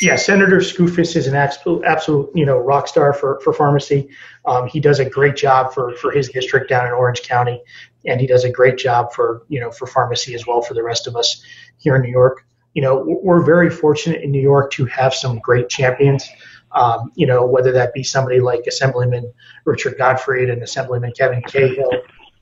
Yeah, 0.00 0.16
Senator 0.16 0.58
Skoufis 0.58 1.14
is 1.14 1.26
an 1.26 1.34
absolute, 1.34 1.84
absolute, 1.84 2.30
you 2.34 2.46
know, 2.46 2.56
rock 2.56 2.88
star 2.88 3.12
for, 3.12 3.38
for 3.40 3.52
pharmacy. 3.52 4.08
Um, 4.46 4.66
he 4.66 4.80
does 4.80 4.98
a 4.98 5.04
great 5.04 5.36
job 5.36 5.74
for, 5.74 5.94
for 5.96 6.10
his 6.10 6.30
district 6.30 6.70
down 6.70 6.86
in 6.86 6.92
Orange 6.92 7.22
County, 7.22 7.62
and 8.06 8.18
he 8.18 8.26
does 8.26 8.44
a 8.44 8.50
great 8.50 8.78
job 8.78 9.12
for, 9.12 9.42
you 9.48 9.60
know, 9.60 9.70
for 9.70 9.86
pharmacy 9.86 10.34
as 10.34 10.46
well 10.46 10.62
for 10.62 10.72
the 10.72 10.82
rest 10.82 11.06
of 11.06 11.16
us 11.16 11.44
here 11.76 11.96
in 11.96 12.02
New 12.02 12.10
York. 12.10 12.46
You 12.72 12.80
know, 12.80 13.04
we're 13.22 13.42
very 13.42 13.68
fortunate 13.68 14.22
in 14.22 14.30
New 14.30 14.40
York 14.40 14.70
to 14.72 14.86
have 14.86 15.12
some 15.12 15.38
great 15.38 15.68
champions. 15.68 16.26
Um, 16.72 17.10
you 17.14 17.26
know, 17.26 17.44
whether 17.44 17.72
that 17.72 17.92
be 17.92 18.02
somebody 18.02 18.40
like 18.40 18.60
Assemblyman 18.66 19.30
Richard 19.66 19.98
Gottfried 19.98 20.48
and 20.48 20.62
Assemblyman 20.62 21.12
Kevin 21.12 21.42
Cahill, 21.42 21.90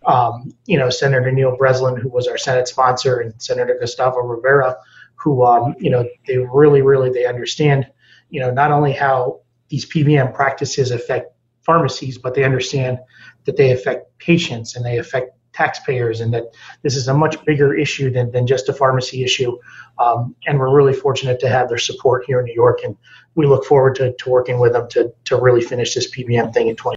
um, 0.07 0.53
you 0.67 0.79
know, 0.79 0.91
Senator 0.91 1.31
Neil 1.31 1.57
Breslin, 1.57 1.97
who 1.97 2.09
was 2.09 2.27
our 2.27 2.39
Senate 2.39 2.69
sponsor, 2.69 3.19
and 3.19 3.41
Senator 3.41 3.77
Gustavo 3.79 4.19
Rivera, 4.19 4.77
who, 5.17 5.45
um, 5.45 5.75
you 5.79 5.91
know, 5.91 6.09
they 6.27 6.39
really, 6.39 6.83
really, 6.83 7.11
they 7.11 7.27
understand, 7.27 7.87
you 8.31 8.41
know, 8.41 8.51
not 8.51 8.71
only 8.71 8.93
how 8.93 9.41
these 9.69 9.85
PBM 9.87 10.35
practices 10.35 10.91
affect 10.91 11.33
pharmacies, 11.63 12.17
but 12.17 12.35
they 12.35 12.45
understand 12.45 12.99
that 13.45 13.57
they 13.57 13.73
affect 13.73 14.17
patients 14.19 14.77
and 14.77 14.85
they 14.85 14.99
affect 14.99 15.33
taxpayers 15.53 16.21
and 16.21 16.33
that 16.33 16.45
this 16.83 16.95
is 16.95 17.09
a 17.09 17.15
much 17.15 17.45
bigger 17.45 17.75
issue 17.75 18.11
than, 18.11 18.31
than 18.31 18.47
just 18.47 18.69
a 18.69 18.73
pharmacy 18.73 19.25
issue. 19.25 19.59
Um, 19.99 20.37
and 20.47 20.59
we're 20.59 20.75
really 20.75 20.93
fortunate 20.93 21.41
to 21.41 21.49
have 21.49 21.69
their 21.69 21.79
support 21.79 22.25
here 22.27 22.39
in 22.39 22.45
New 22.45 22.55
York. 22.55 22.81
And 22.85 22.97
we 23.35 23.47
look 23.47 23.65
forward 23.65 23.97
to, 23.97 24.13
to 24.13 24.31
working 24.31 24.61
with 24.61 24.73
them 24.73 24.89
to, 24.91 25.13
to 25.25 25.37
really 25.37 25.61
finish 25.61 25.95
this 25.95 26.11
PBM 26.15 26.55
thing 26.55 26.69
in 26.69 26.77
20. 26.77 26.97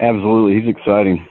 Absolutely. 0.00 0.60
He's 0.60 0.76
exciting. 0.76 1.26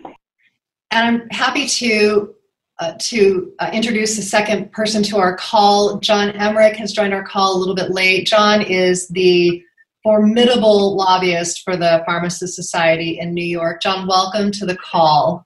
And 0.92 1.06
I'm 1.22 1.30
happy 1.30 1.68
to 1.68 2.36
uh, 2.80 2.94
to 2.98 3.52
uh, 3.60 3.70
introduce 3.74 4.16
the 4.16 4.22
second 4.22 4.72
person 4.72 5.04
to 5.04 5.18
our 5.18 5.36
call. 5.36 6.00
John 6.00 6.30
Emmerich 6.32 6.78
has 6.78 6.94
joined 6.94 7.14
our 7.14 7.24
call 7.24 7.58
a 7.58 7.60
little 7.60 7.76
bit 7.76 7.92
late. 7.92 8.26
John 8.26 8.62
is 8.62 9.08
the 9.10 9.62
formidable 10.02 10.96
lobbyist 10.96 11.64
for 11.64 11.76
the 11.76 12.02
Pharmacist 12.06 12.56
Society 12.56 13.20
in 13.20 13.34
New 13.34 13.46
York. 13.46 13.82
John, 13.82 14.08
welcome 14.08 14.50
to 14.54 14.66
the 14.66 14.78
call. 14.78 15.46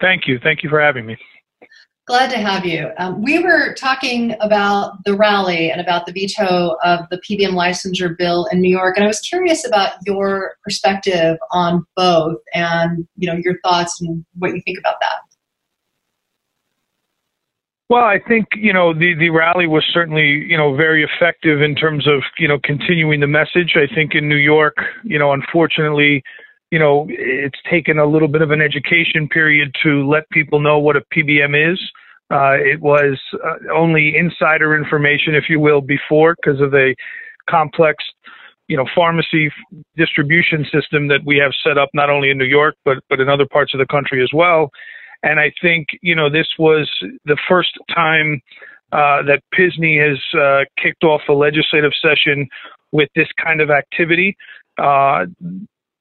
Thank 0.00 0.26
you. 0.26 0.40
Thank 0.42 0.64
you 0.64 0.68
for 0.68 0.80
having 0.80 1.06
me. 1.06 1.16
Glad 2.08 2.30
to 2.30 2.38
have 2.38 2.64
you. 2.64 2.90
Um, 2.96 3.22
we 3.22 3.38
were 3.38 3.74
talking 3.74 4.34
about 4.40 5.04
the 5.04 5.14
rally 5.14 5.70
and 5.70 5.78
about 5.78 6.06
the 6.06 6.12
veto 6.12 6.74
of 6.82 7.00
the 7.10 7.18
PBM 7.18 7.50
licensure 7.50 8.16
bill 8.16 8.46
in 8.50 8.62
New 8.62 8.70
York, 8.70 8.96
and 8.96 9.04
I 9.04 9.06
was 9.06 9.20
curious 9.20 9.66
about 9.66 9.92
your 10.06 10.54
perspective 10.64 11.36
on 11.50 11.84
both, 11.96 12.38
and 12.54 13.06
you 13.16 13.30
know 13.30 13.38
your 13.44 13.60
thoughts 13.60 14.00
and 14.00 14.24
what 14.38 14.54
you 14.54 14.62
think 14.64 14.78
about 14.78 14.94
that. 15.02 15.18
Well, 17.90 18.04
I 18.04 18.20
think 18.26 18.46
you 18.56 18.72
know 18.72 18.94
the 18.94 19.14
the 19.14 19.28
rally 19.28 19.66
was 19.66 19.84
certainly 19.92 20.46
you 20.48 20.56
know 20.56 20.74
very 20.74 21.04
effective 21.04 21.60
in 21.60 21.74
terms 21.74 22.06
of 22.06 22.22
you 22.38 22.48
know 22.48 22.58
continuing 22.64 23.20
the 23.20 23.26
message. 23.26 23.76
I 23.76 23.86
think 23.94 24.14
in 24.14 24.30
New 24.30 24.36
York, 24.36 24.76
you 25.04 25.18
know, 25.18 25.32
unfortunately, 25.34 26.22
you 26.70 26.78
know, 26.78 27.06
it's 27.08 27.58
taken 27.70 27.98
a 27.98 28.06
little 28.06 28.28
bit 28.28 28.42
of 28.42 28.50
an 28.50 28.60
education 28.60 29.28
period 29.28 29.74
to 29.82 30.06
let 30.08 30.28
people 30.30 30.60
know 30.60 30.78
what 30.78 30.96
a 30.96 31.02
PBM 31.14 31.72
is. 31.72 31.80
Uh, 32.30 32.56
it 32.60 32.80
was 32.80 33.18
uh, 33.34 33.72
only 33.74 34.14
insider 34.16 34.76
information, 34.76 35.34
if 35.34 35.44
you 35.48 35.58
will, 35.58 35.80
before 35.80 36.36
because 36.36 36.60
of 36.60 36.74
a 36.74 36.94
complex, 37.48 38.04
you 38.68 38.76
know, 38.76 38.84
pharmacy 38.94 39.50
distribution 39.96 40.64
system 40.64 41.08
that 41.08 41.20
we 41.24 41.38
have 41.38 41.52
set 41.66 41.78
up 41.78 41.88
not 41.94 42.10
only 42.10 42.30
in 42.30 42.36
New 42.36 42.44
York 42.44 42.74
but 42.84 42.98
but 43.08 43.18
in 43.18 43.28
other 43.30 43.46
parts 43.50 43.72
of 43.72 43.78
the 43.78 43.86
country 43.86 44.22
as 44.22 44.30
well. 44.34 44.68
And 45.22 45.40
I 45.40 45.50
think 45.62 45.88
you 46.02 46.14
know 46.14 46.28
this 46.28 46.48
was 46.58 46.88
the 47.24 47.38
first 47.48 47.70
time 47.94 48.42
uh, 48.92 49.22
that 49.22 49.40
PSSNY 49.54 50.08
has 50.08 50.18
uh, 50.38 50.64
kicked 50.82 51.04
off 51.04 51.22
a 51.28 51.32
legislative 51.32 51.92
session 52.00 52.46
with 52.92 53.08
this 53.14 53.28
kind 53.42 53.62
of 53.62 53.70
activity. 53.70 54.36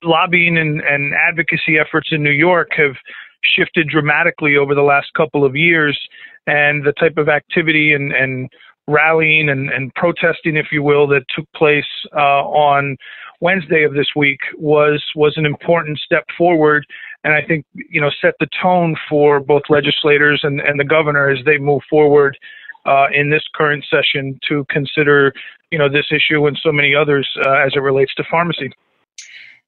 Lobbying 0.03 0.57
and, 0.57 0.81
and 0.81 1.13
advocacy 1.13 1.77
efforts 1.79 2.09
in 2.11 2.23
New 2.23 2.31
York 2.31 2.69
have 2.77 2.95
shifted 3.43 3.87
dramatically 3.87 4.57
over 4.57 4.75
the 4.75 4.81
last 4.81 5.07
couple 5.15 5.43
of 5.43 5.55
years, 5.55 5.97
and 6.45 6.85
the 6.85 6.93
type 6.93 7.17
of 7.17 7.29
activity 7.29 7.93
and, 7.93 8.11
and 8.13 8.49
rallying 8.87 9.49
and, 9.49 9.69
and 9.69 9.93
protesting, 9.95 10.55
if 10.55 10.67
you 10.71 10.81
will, 10.81 11.07
that 11.07 11.23
took 11.35 11.45
place 11.53 11.85
uh, 12.15 12.43
on 12.45 12.95
Wednesday 13.41 13.83
of 13.83 13.93
this 13.93 14.07
week 14.15 14.39
was 14.57 15.03
was 15.15 15.33
an 15.37 15.45
important 15.45 15.99
step 15.99 16.23
forward, 16.37 16.85
and 17.23 17.33
I 17.33 17.41
think 17.45 17.65
you 17.73 18.01
know 18.01 18.09
set 18.21 18.33
the 18.39 18.47
tone 18.61 18.95
for 19.09 19.39
both 19.39 19.63
legislators 19.69 20.41
and, 20.43 20.59
and 20.59 20.79
the 20.79 20.85
governor 20.85 21.29
as 21.29 21.43
they 21.45 21.57
move 21.57 21.81
forward 21.89 22.37
uh, 22.85 23.07
in 23.13 23.29
this 23.29 23.43
current 23.53 23.85
session 23.89 24.39
to 24.47 24.65
consider 24.69 25.33
you 25.71 25.77
know 25.77 25.89
this 25.89 26.07
issue 26.11 26.47
and 26.47 26.57
so 26.63 26.71
many 26.71 26.95
others 26.95 27.29
uh, 27.45 27.51
as 27.65 27.73
it 27.75 27.79
relates 27.79 28.13
to 28.15 28.23
pharmacy. 28.29 28.71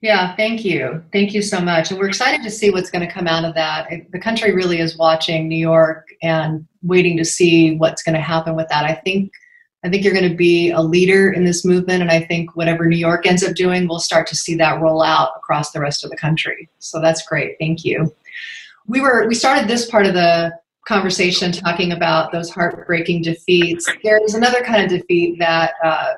Yeah, 0.01 0.33
thank 0.37 0.63
you. 0.63 1.03
Thank 1.11 1.33
you 1.33 1.41
so 1.41 1.59
much. 1.59 1.91
And 1.91 1.99
we're 1.99 2.07
excited 2.07 2.41
to 2.43 2.51
see 2.51 2.71
what's 2.71 2.89
going 2.89 3.05
to 3.05 3.13
come 3.13 3.27
out 3.27 3.43
of 3.43 3.53
that. 3.55 3.89
The 4.11 4.19
country 4.19 4.53
really 4.53 4.79
is 4.79 4.97
watching 4.97 5.49
New 5.49 5.57
York 5.57 6.07
and 6.21 6.65
waiting 6.83 7.17
to 7.17 7.25
see 7.25 7.75
what's 7.75 8.01
going 8.01 8.15
to 8.15 8.21
happen 8.21 8.55
with 8.55 8.69
that. 8.69 8.85
I 8.85 8.95
think 8.95 9.31
I 9.83 9.89
think 9.89 10.03
you're 10.03 10.13
going 10.13 10.29
to 10.29 10.35
be 10.35 10.71
a 10.71 10.81
leader 10.81 11.31
in 11.31 11.45
this 11.45 11.63
movement 11.63 12.01
and 12.01 12.11
I 12.11 12.21
think 12.21 12.55
whatever 12.55 12.85
New 12.85 12.97
York 12.97 13.25
ends 13.25 13.43
up 13.45 13.55
doing, 13.55 13.87
we'll 13.87 13.99
start 13.99 14.27
to 14.27 14.35
see 14.35 14.55
that 14.55 14.81
roll 14.81 15.01
out 15.01 15.31
across 15.37 15.71
the 15.71 15.79
rest 15.79 16.03
of 16.03 16.09
the 16.09 16.17
country. 16.17 16.69
So 16.79 16.99
that's 16.99 17.25
great. 17.25 17.55
Thank 17.59 17.85
you. 17.85 18.13
We 18.87 19.01
were 19.01 19.27
we 19.27 19.35
started 19.35 19.67
this 19.67 19.89
part 19.89 20.05
of 20.05 20.13
the 20.13 20.51
conversation 20.87 21.51
talking 21.51 21.91
about 21.91 22.31
those 22.31 22.49
heartbreaking 22.49 23.21
defeats. 23.21 23.87
There 24.03 24.23
is 24.23 24.33
another 24.33 24.61
kind 24.63 24.83
of 24.83 24.89
defeat 24.89 25.39
that 25.39 25.73
uh, 25.83 26.13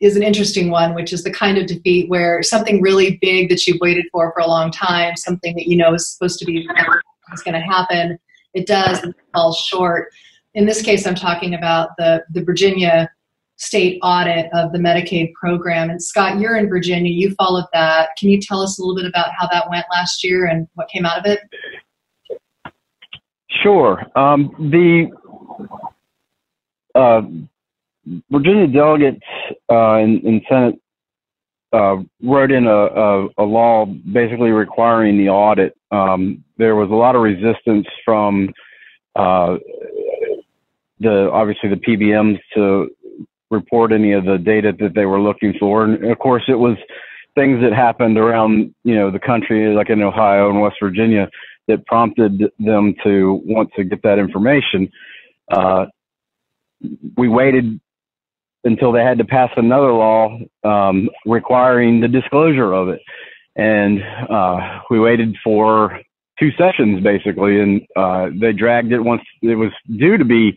is 0.00 0.16
an 0.16 0.22
interesting 0.22 0.70
one, 0.70 0.94
which 0.94 1.12
is 1.12 1.24
the 1.24 1.30
kind 1.30 1.58
of 1.58 1.66
defeat 1.66 2.08
where 2.08 2.42
something 2.42 2.80
really 2.80 3.18
big 3.20 3.48
that 3.48 3.66
you've 3.66 3.80
waited 3.80 4.06
for 4.12 4.32
for 4.32 4.40
a 4.40 4.46
long 4.46 4.70
time, 4.70 5.16
something 5.16 5.54
that 5.56 5.66
you 5.66 5.76
know 5.76 5.94
is 5.94 6.12
supposed 6.12 6.38
to 6.38 6.44
be 6.44 6.68
is 7.32 7.42
going 7.42 7.54
to 7.54 7.60
happen, 7.60 8.18
it 8.54 8.66
does 8.66 9.04
falls 9.32 9.58
short. 9.58 10.10
In 10.54 10.66
this 10.66 10.82
case, 10.82 11.06
I'm 11.06 11.14
talking 11.14 11.54
about 11.54 11.90
the 11.98 12.24
the 12.30 12.42
Virginia 12.42 13.10
state 13.56 13.98
audit 14.02 14.48
of 14.52 14.72
the 14.72 14.78
Medicaid 14.78 15.32
program. 15.34 15.90
And 15.90 16.02
Scott, 16.02 16.38
you're 16.38 16.56
in 16.56 16.68
Virginia. 16.68 17.10
You 17.12 17.34
followed 17.34 17.66
that. 17.72 18.10
Can 18.16 18.30
you 18.30 18.40
tell 18.40 18.60
us 18.60 18.78
a 18.78 18.82
little 18.82 18.94
bit 18.94 19.04
about 19.04 19.30
how 19.36 19.48
that 19.48 19.68
went 19.68 19.84
last 19.90 20.22
year 20.22 20.46
and 20.46 20.68
what 20.74 20.88
came 20.88 21.04
out 21.04 21.18
of 21.18 21.26
it? 21.26 21.40
Sure. 23.62 24.00
Um, 24.16 24.54
the 24.70 25.10
uh, 26.94 27.22
Virginia 28.30 28.66
delegates 28.66 29.24
uh, 29.70 29.96
in, 29.96 30.20
in 30.26 30.42
Senate 30.48 30.80
uh, 31.72 31.96
wrote 32.22 32.50
in 32.50 32.66
a, 32.66 32.70
a, 32.70 33.28
a, 33.38 33.44
law 33.44 33.84
basically 33.84 34.50
requiring 34.50 35.18
the 35.18 35.28
audit. 35.28 35.76
Um, 35.90 36.44
there 36.56 36.76
was 36.76 36.90
a 36.90 36.94
lot 36.94 37.14
of 37.14 37.22
resistance 37.22 37.86
from 38.04 38.48
uh, 39.14 39.56
the 41.00 41.30
obviously 41.30 41.68
the 41.68 41.76
PBMs 41.76 42.38
to 42.54 42.88
report 43.50 43.92
any 43.92 44.12
of 44.12 44.24
the 44.24 44.38
data 44.38 44.72
that 44.80 44.94
they 44.94 45.06
were 45.06 45.20
looking 45.20 45.54
for, 45.58 45.84
and 45.84 46.04
of 46.04 46.18
course 46.18 46.44
it 46.48 46.58
was 46.58 46.76
things 47.34 47.60
that 47.62 47.72
happened 47.72 48.18
around 48.18 48.74
you 48.84 48.94
know 48.94 49.10
the 49.10 49.18
country, 49.18 49.74
like 49.74 49.90
in 49.90 50.02
Ohio 50.02 50.48
and 50.50 50.60
West 50.60 50.76
Virginia, 50.82 51.28
that 51.66 51.84
prompted 51.86 52.50
them 52.58 52.94
to 53.04 53.42
want 53.44 53.70
to 53.76 53.84
get 53.84 54.02
that 54.02 54.18
information. 54.18 54.90
Uh, 55.50 55.86
we 57.16 57.28
waited 57.28 57.80
until 58.64 58.92
they 58.92 59.02
had 59.02 59.18
to 59.18 59.24
pass 59.24 59.50
another 59.56 59.92
law 59.92 60.38
um, 60.64 61.08
requiring 61.26 62.00
the 62.00 62.08
disclosure 62.08 62.72
of 62.72 62.88
it. 62.88 63.00
And 63.56 64.02
uh, 64.30 64.80
we 64.90 65.00
waited 65.00 65.36
for 65.42 66.00
two 66.38 66.50
sessions 66.52 67.02
basically, 67.02 67.60
and 67.60 67.82
uh, 67.96 68.28
they 68.40 68.52
dragged 68.52 68.92
it 68.92 69.00
once 69.00 69.22
it 69.42 69.56
was 69.56 69.72
due 69.96 70.16
to 70.16 70.24
be 70.24 70.56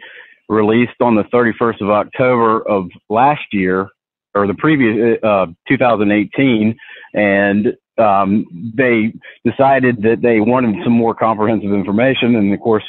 released 0.50 1.00
on 1.02 1.16
the 1.16 1.24
31st 1.24 1.82
of 1.82 1.90
October 1.90 2.68
of 2.68 2.90
last 3.10 3.42
year 3.52 3.90
or 4.36 4.48
the 4.48 4.54
previous 4.54 5.18
uh, 5.24 5.48
2018, 5.68 6.76
and 7.14 7.68
um, 7.98 8.74
they 8.76 9.14
decided 9.50 10.02
that 10.04 10.22
they 10.22 10.40
wanted 10.40 10.76
some 10.84 10.94
more 10.94 11.14
comprehensive 11.14 11.74
information, 11.74 12.36
and 12.36 12.54
of 12.54 12.60
course 12.60 12.84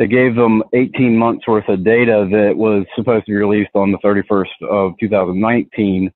they 0.00 0.06
gave 0.06 0.34
them 0.34 0.62
18 0.72 1.14
months 1.14 1.46
worth 1.46 1.68
of 1.68 1.84
data 1.84 2.26
that 2.32 2.56
was 2.56 2.86
supposed 2.96 3.26
to 3.26 3.32
be 3.32 3.36
released 3.36 3.72
on 3.74 3.92
the 3.92 3.98
31st 3.98 4.66
of 4.66 4.94
2019, 4.98 6.10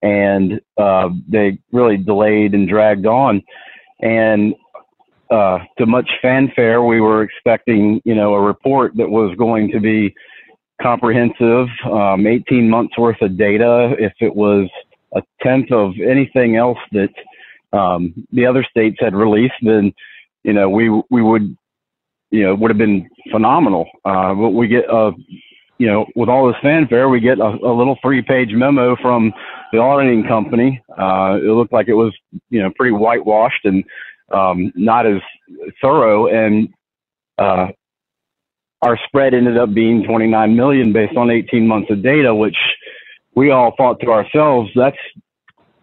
and 0.00 0.58
uh, 0.78 1.10
they 1.28 1.58
really 1.70 1.98
delayed 1.98 2.54
and 2.54 2.66
dragged 2.66 3.04
on. 3.04 3.42
And 4.00 4.54
uh, 5.30 5.58
to 5.76 5.84
much 5.84 6.10
fanfare, 6.22 6.82
we 6.82 7.02
were 7.02 7.22
expecting, 7.22 8.00
you 8.06 8.14
know, 8.14 8.32
a 8.32 8.40
report 8.40 8.96
that 8.96 9.10
was 9.10 9.36
going 9.36 9.72
to 9.72 9.80
be 9.80 10.14
comprehensive, 10.80 11.66
um, 11.84 12.26
18 12.26 12.70
months 12.70 12.96
worth 12.96 13.20
of 13.20 13.36
data. 13.36 13.94
If 13.98 14.14
it 14.20 14.34
was 14.34 14.70
a 15.14 15.20
tenth 15.42 15.70
of 15.70 15.92
anything 16.00 16.56
else 16.56 16.78
that 16.92 17.12
um, 17.74 18.14
the 18.32 18.46
other 18.46 18.64
states 18.64 18.96
had 19.00 19.14
released, 19.14 19.52
then 19.60 19.92
you 20.44 20.54
know 20.54 20.70
we 20.70 20.88
we 21.10 21.20
would 21.20 21.54
you 22.30 22.44
know 22.44 22.54
would 22.54 22.70
have 22.70 22.78
been 22.78 23.08
phenomenal. 23.30 23.88
Uh, 24.04 24.34
but 24.34 24.50
we 24.50 24.68
get 24.68 24.88
uh, 24.90 25.12
you 25.78 25.86
know 25.86 26.06
with 26.16 26.28
all 26.28 26.46
this 26.46 26.56
fanfare, 26.62 27.08
we 27.08 27.20
get 27.20 27.38
a, 27.38 27.44
a 27.44 27.74
little 27.74 27.98
three 28.02 28.22
page 28.22 28.50
memo 28.52 28.96
from 28.96 29.32
the 29.72 29.78
auditing 29.78 30.24
company. 30.26 30.82
Uh, 30.90 31.38
it 31.42 31.50
looked 31.50 31.72
like 31.72 31.88
it 31.88 31.94
was 31.94 32.12
you 32.50 32.62
know 32.62 32.70
pretty 32.76 32.92
whitewashed 32.92 33.64
and 33.64 33.84
um, 34.32 34.72
not 34.74 35.06
as 35.06 35.20
thorough 35.80 36.26
and 36.26 36.68
uh, 37.38 37.68
our 38.82 38.98
spread 39.06 39.34
ended 39.34 39.56
up 39.56 39.74
being 39.74 40.04
29 40.04 40.56
million 40.56 40.92
based 40.92 41.16
on 41.16 41.30
18 41.30 41.66
months 41.66 41.90
of 41.90 42.02
data, 42.02 42.34
which 42.34 42.56
we 43.34 43.50
all 43.50 43.74
thought 43.76 44.00
to 44.00 44.10
ourselves, 44.10 44.70
that's 44.74 44.96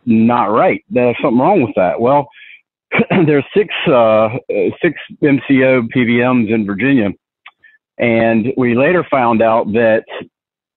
not 0.05 0.45
right. 0.45 0.83
There's 0.89 1.15
something 1.21 1.39
wrong 1.39 1.61
with 1.61 1.75
that. 1.75 1.99
Well, 1.99 2.27
there's 3.25 3.45
six 3.55 3.73
uh, 3.87 4.29
six 4.81 4.99
MCO 5.21 5.87
PBMs 5.95 6.53
in 6.53 6.65
Virginia, 6.65 7.09
and 7.97 8.47
we 8.57 8.75
later 8.75 9.05
found 9.09 9.41
out 9.41 9.71
that 9.73 10.05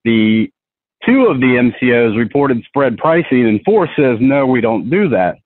the 0.05 0.51
two 1.07 1.27
of 1.27 1.41
the 1.41 1.73
MCOs 1.83 2.17
reported 2.17 2.63
spread 2.65 2.99
pricing, 2.99 3.47
and 3.47 3.61
four 3.65 3.89
says 3.97 4.19
no, 4.21 4.47
we 4.47 4.61
don't 4.61 4.91
do 4.91 5.09
that. 5.11 5.37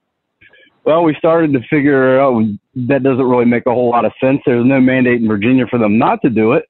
Well, 0.84 1.04
we 1.04 1.14
started 1.16 1.52
to 1.52 1.60
figure 1.70 2.20
out 2.20 2.42
that 2.74 3.02
doesn't 3.02 3.24
really 3.24 3.44
make 3.44 3.66
a 3.66 3.72
whole 3.72 3.90
lot 3.90 4.04
of 4.04 4.12
sense. 4.20 4.40
There's 4.44 4.64
no 4.64 4.80
mandate 4.80 5.20
in 5.20 5.28
Virginia 5.28 5.66
for 5.70 5.78
them 5.78 5.98
not 5.98 6.20
to 6.22 6.30
do 6.30 6.52
it. 6.52 6.64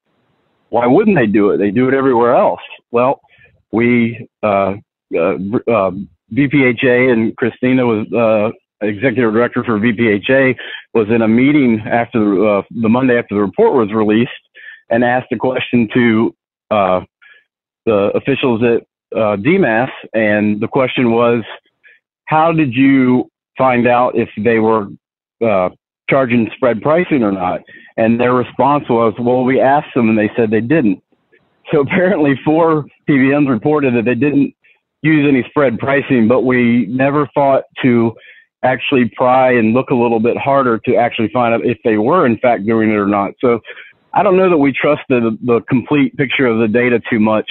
Why 0.69 0.85
wouldn't 0.85 1.17
they 1.17 1.27
do 1.27 1.51
it? 1.51 1.57
They 1.57 1.71
do 1.71 1.87
it 1.87 1.93
everywhere 1.93 2.35
else. 2.35 2.61
Well, 2.91 3.21
we 3.71 4.27
uh, 4.43 4.75
uh, 5.15 5.35
uh, 5.67 5.91
VPHA 6.33 7.11
and 7.11 7.35
Christina 7.37 7.85
was 7.85 8.07
uh, 8.11 8.51
executive 8.83 9.33
director 9.33 9.63
for 9.63 9.79
VPHA 9.79 10.55
was 10.93 11.07
in 11.09 11.21
a 11.21 11.27
meeting 11.27 11.81
after 11.85 12.19
the, 12.19 12.45
uh, 12.45 12.61
the 12.81 12.89
Monday 12.89 13.17
after 13.17 13.35
the 13.35 13.41
report 13.41 13.73
was 13.73 13.93
released 13.93 14.31
and 14.89 15.03
asked 15.03 15.31
a 15.31 15.37
question 15.37 15.87
to 15.93 16.35
uh, 16.71 17.01
the 17.85 18.11
officials 18.15 18.61
at 18.63 18.83
uh, 19.17 19.37
DMAS, 19.37 19.89
and 20.13 20.61
the 20.61 20.67
question 20.67 21.11
was, 21.11 21.43
how 22.25 22.51
did 22.51 22.73
you 22.73 23.29
find 23.57 23.87
out 23.87 24.15
if 24.15 24.29
they 24.37 24.59
were 24.59 24.87
uh, 25.45 25.69
charging 26.09 26.49
spread 26.55 26.81
pricing 26.81 27.23
or 27.23 27.31
not? 27.31 27.61
And 27.97 28.19
their 28.19 28.33
response 28.33 28.89
was, 28.89 29.13
well, 29.19 29.43
we 29.43 29.59
asked 29.59 29.93
them 29.95 30.09
and 30.09 30.17
they 30.17 30.31
said 30.35 30.49
they 30.49 30.61
didn't. 30.61 31.03
So 31.71 31.81
apparently 31.81 32.39
four 32.43 32.85
PBMs 33.07 33.49
reported 33.49 33.95
that 33.95 34.05
they 34.05 34.15
didn't 34.15 34.53
use 35.01 35.25
any 35.27 35.43
spread 35.49 35.77
pricing, 35.79 36.27
but 36.27 36.41
we 36.41 36.87
never 36.87 37.27
thought 37.33 37.63
to 37.83 38.13
actually 38.63 39.11
pry 39.15 39.51
and 39.51 39.73
look 39.73 39.89
a 39.89 39.95
little 39.95 40.19
bit 40.19 40.37
harder 40.37 40.79
to 40.79 40.95
actually 40.95 41.29
find 41.29 41.53
out 41.53 41.65
if 41.65 41.77
they 41.83 41.97
were 41.97 42.25
in 42.25 42.37
fact 42.37 42.65
doing 42.65 42.89
it 42.89 42.95
or 42.95 43.07
not. 43.07 43.33
So 43.39 43.59
I 44.13 44.23
don't 44.23 44.37
know 44.37 44.49
that 44.49 44.57
we 44.57 44.71
trust 44.71 45.01
the, 45.09 45.37
the 45.43 45.61
complete 45.67 46.15
picture 46.17 46.45
of 46.45 46.59
the 46.59 46.67
data 46.67 47.01
too 47.09 47.19
much. 47.19 47.49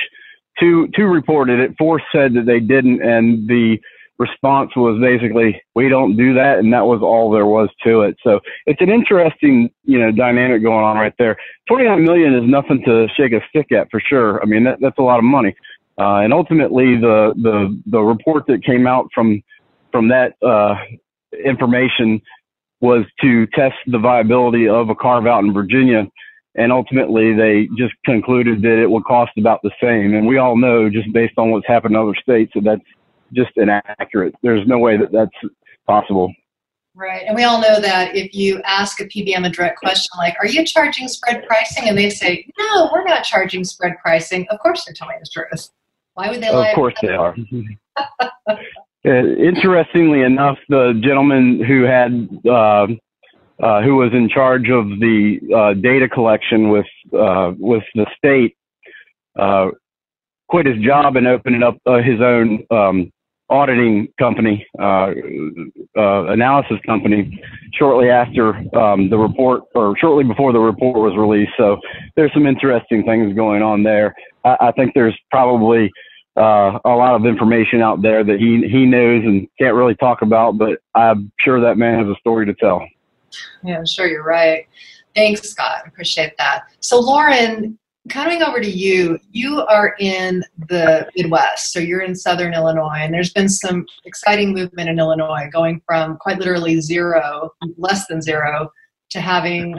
Two, 0.61 0.89
two 0.95 1.07
reported 1.07 1.59
it, 1.59 1.75
four 1.79 2.01
said 2.13 2.35
that 2.35 2.47
they 2.47 2.61
didn't, 2.61 3.03
and 3.03 3.49
the 3.49 3.79
response 4.19 4.71
was 4.77 5.01
basically, 5.01 5.61
we 5.75 5.89
don't 5.89 6.17
do 6.17 6.35
that, 6.35 6.59
and 6.59 6.73
that 6.73 6.87
was 6.87 7.01
all 7.03 7.31
there 7.31 7.47
was 7.47 7.69
to 7.85 8.03
it. 8.03 8.17
So 8.23 8.41
it's 8.67 8.81
an 8.81 8.91
interesting, 8.91 9.71
you 9.85 9.99
know, 9.99 10.13
dynamic 10.13 10.63
going 10.63 10.85
on 10.85 10.97
right 10.97 11.15
there. 11.19 11.37
29 11.69 12.05
million 12.05 12.35
is 12.35 12.49
nothing 12.49 12.83
to 12.85 13.09
shake 13.17 13.33
a 13.33 13.41
stick 13.49 13.73
at 13.73 13.91
for 13.91 14.01
sure. 14.01 14.41
I 14.41 14.47
mean, 14.47 14.65
that, 14.65 14.79
that's 14.81 14.99
a 14.99 15.03
lot 15.03 15.19
of 15.19 15.25
money. 15.25 15.55
Uh, 15.99 16.19
and 16.19 16.33
ultimately, 16.33 16.97
the, 16.97 17.35
the, 17.37 17.81
the 17.87 18.01
report 18.01 18.47
that 18.47 18.65
came 18.65 18.87
out 18.87 19.09
from, 19.15 19.43
from 19.91 20.09
that, 20.09 20.35
uh, 20.43 20.77
information 21.45 22.21
was 22.81 23.05
to 23.21 23.47
test 23.49 23.77
the 23.87 23.99
viability 23.99 24.69
of 24.69 24.91
a 24.91 24.95
carve 24.95 25.27
out 25.27 25.45
in 25.45 25.53
Virginia. 25.53 26.07
And 26.55 26.71
ultimately, 26.71 27.33
they 27.33 27.69
just 27.79 27.95
concluded 28.05 28.61
that 28.63 28.83
it 28.83 28.91
would 28.91 29.05
cost 29.05 29.33
about 29.39 29.61
the 29.63 29.71
same. 29.81 30.15
And 30.15 30.27
we 30.27 30.37
all 30.37 30.57
know, 30.57 30.91
just 30.91 31.11
based 31.13 31.35
on 31.39 31.51
what's 31.51 31.67
happened 31.67 31.95
in 31.95 32.03
other 32.03 32.17
states, 32.21 32.53
that 32.55 32.65
that's 32.65 32.83
just 33.33 33.53
inaccurate. 33.57 34.35
There's 34.43 34.67
no 34.67 34.79
way 34.79 34.99
that 34.99 35.13
that's 35.13 35.55
possible. 35.87 36.35
Right. 36.95 37.23
And 37.27 37.35
we 37.35 37.45
all 37.45 37.59
know 37.59 37.81
that 37.81 38.15
if 38.15 38.35
you 38.35 38.61
ask 38.67 39.01
a 39.01 39.05
PBM 39.05 39.47
a 39.47 39.51
direct 39.51 39.79
question 39.79 40.11
like, 40.19 40.37
Are 40.41 40.47
you 40.47 40.63
charging 40.67 41.09
spread 41.09 41.47
pricing? 41.47 41.89
And 41.89 41.97
they 41.97 42.11
say, 42.11 42.47
No, 42.59 42.91
we're 42.93 43.05
not 43.05 43.25
charging 43.25 43.65
spread 43.65 43.95
pricing. 44.03 44.47
Of 44.51 44.59
course 44.61 44.85
they're 44.85 44.95
telling 44.95 45.17
the 45.19 45.27
truth. 45.33 45.71
Why 46.15 46.29
would 46.29 46.43
they 46.43 46.51
lie? 46.51 46.69
Of 46.69 46.75
course 46.75 46.95
they 47.01 47.09
are. 47.09 47.35
uh, 49.07 49.11
interestingly 49.11 50.23
enough, 50.23 50.59
the 50.69 50.99
gentleman 51.03 51.63
who 51.63 51.83
had 51.83 52.29
uh, 52.49 52.87
uh, 53.63 53.83
who 53.83 53.97
was 53.97 54.13
in 54.13 54.29
charge 54.29 54.69
of 54.71 54.89
the 54.89 55.39
uh, 55.55 55.75
data 55.75 56.09
collection 56.09 56.69
with 56.69 56.87
uh, 57.13 57.53
with 57.59 57.85
the 57.95 58.07
state 58.17 58.57
uh, 59.39 59.69
quit 60.49 60.67
his 60.67 60.79
job 60.85 61.17
and 61.17 61.27
opened 61.27 61.63
up 61.65 61.77
his 62.05 62.21
own 62.21 62.65
um, 62.71 63.11
auditing 63.53 64.09
company, 64.19 64.67
uh, 64.79 65.13
uh, 65.97 66.25
analysis 66.27 66.79
company, 66.87 67.39
shortly 67.75 68.09
after 68.09 68.55
um, 68.77 69.11
the 69.11 69.19
report, 69.19 69.63
or 69.75 69.97
shortly 69.99 70.25
before 70.25 70.53
the 70.53 70.59
report 70.59 70.99
was 70.99 71.17
released. 71.17 71.53
So 71.59 71.79
there's 72.17 72.33
some 72.33 72.47
interesting 72.47 73.05
things 73.05 73.35
going 73.35 73.63
on 73.63 73.83
there. 73.83 74.15
I, 74.45 74.57
I 74.61 74.73
think 74.73 74.93
there's 74.95 75.17
probably 75.31 75.91
uh, 76.37 76.79
a 76.85 76.91
lot 76.91 77.15
of 77.15 77.27
information 77.27 77.83
out 77.83 78.03
there 78.03 78.25
that 78.25 78.39
he 78.41 78.67
he 78.69 78.87
knows 78.87 79.23
and 79.25 79.47
can't 79.59 79.75
really 79.75 79.95
talk 79.97 80.23
about, 80.23 80.59
but 80.59 80.81
I'm 80.95 81.31
sure 81.41 81.61
that 81.61 81.77
man 81.77 81.99
has 81.99 82.09
a 82.09 82.19
story 82.21 82.47
to 82.47 82.55
tell. 82.55 82.87
Yeah, 83.63 83.79
I'm 83.79 83.87
sure 83.87 84.07
you're 84.07 84.25
right. 84.25 84.67
Thanks, 85.15 85.43
Scott. 85.43 85.87
Appreciate 85.87 86.37
that. 86.39 86.65
So, 86.81 86.99
Lauren, 86.99 87.79
coming 88.09 88.43
over 88.43 88.61
to 88.61 88.71
you, 88.71 89.19
you 89.31 89.61
are 89.69 89.95
in 89.99 90.43
the 90.69 91.07
Midwest, 91.17 91.73
so 91.73 91.79
you're 91.79 92.01
in 92.01 92.15
Southern 92.15 92.55
Illinois, 92.55 93.01
and 93.01 93.13
there's 93.13 93.33
been 93.33 93.49
some 93.49 93.87
exciting 94.05 94.55
movement 94.55 94.89
in 94.89 94.99
Illinois 94.99 95.49
going 95.53 95.83
from 95.87 96.17
quite 96.17 96.39
literally 96.39 96.81
zero, 96.81 97.51
less 97.77 98.07
than 98.07 98.23
zero, 98.23 98.71
to 99.11 99.21
having 99.21 99.79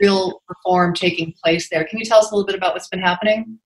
real 0.00 0.40
reform 0.48 0.94
taking 0.94 1.34
place 1.42 1.68
there. 1.68 1.84
Can 1.84 1.98
you 1.98 2.04
tell 2.04 2.20
us 2.20 2.30
a 2.30 2.34
little 2.34 2.46
bit 2.46 2.54
about 2.54 2.74
what's 2.74 2.88
been 2.88 3.00
happening? 3.00 3.58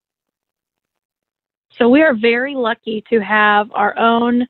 So, 1.78 1.88
we 1.88 2.02
are 2.02 2.14
very 2.14 2.54
lucky 2.54 3.02
to 3.10 3.20
have 3.20 3.70
our 3.72 3.98
own 3.98 4.46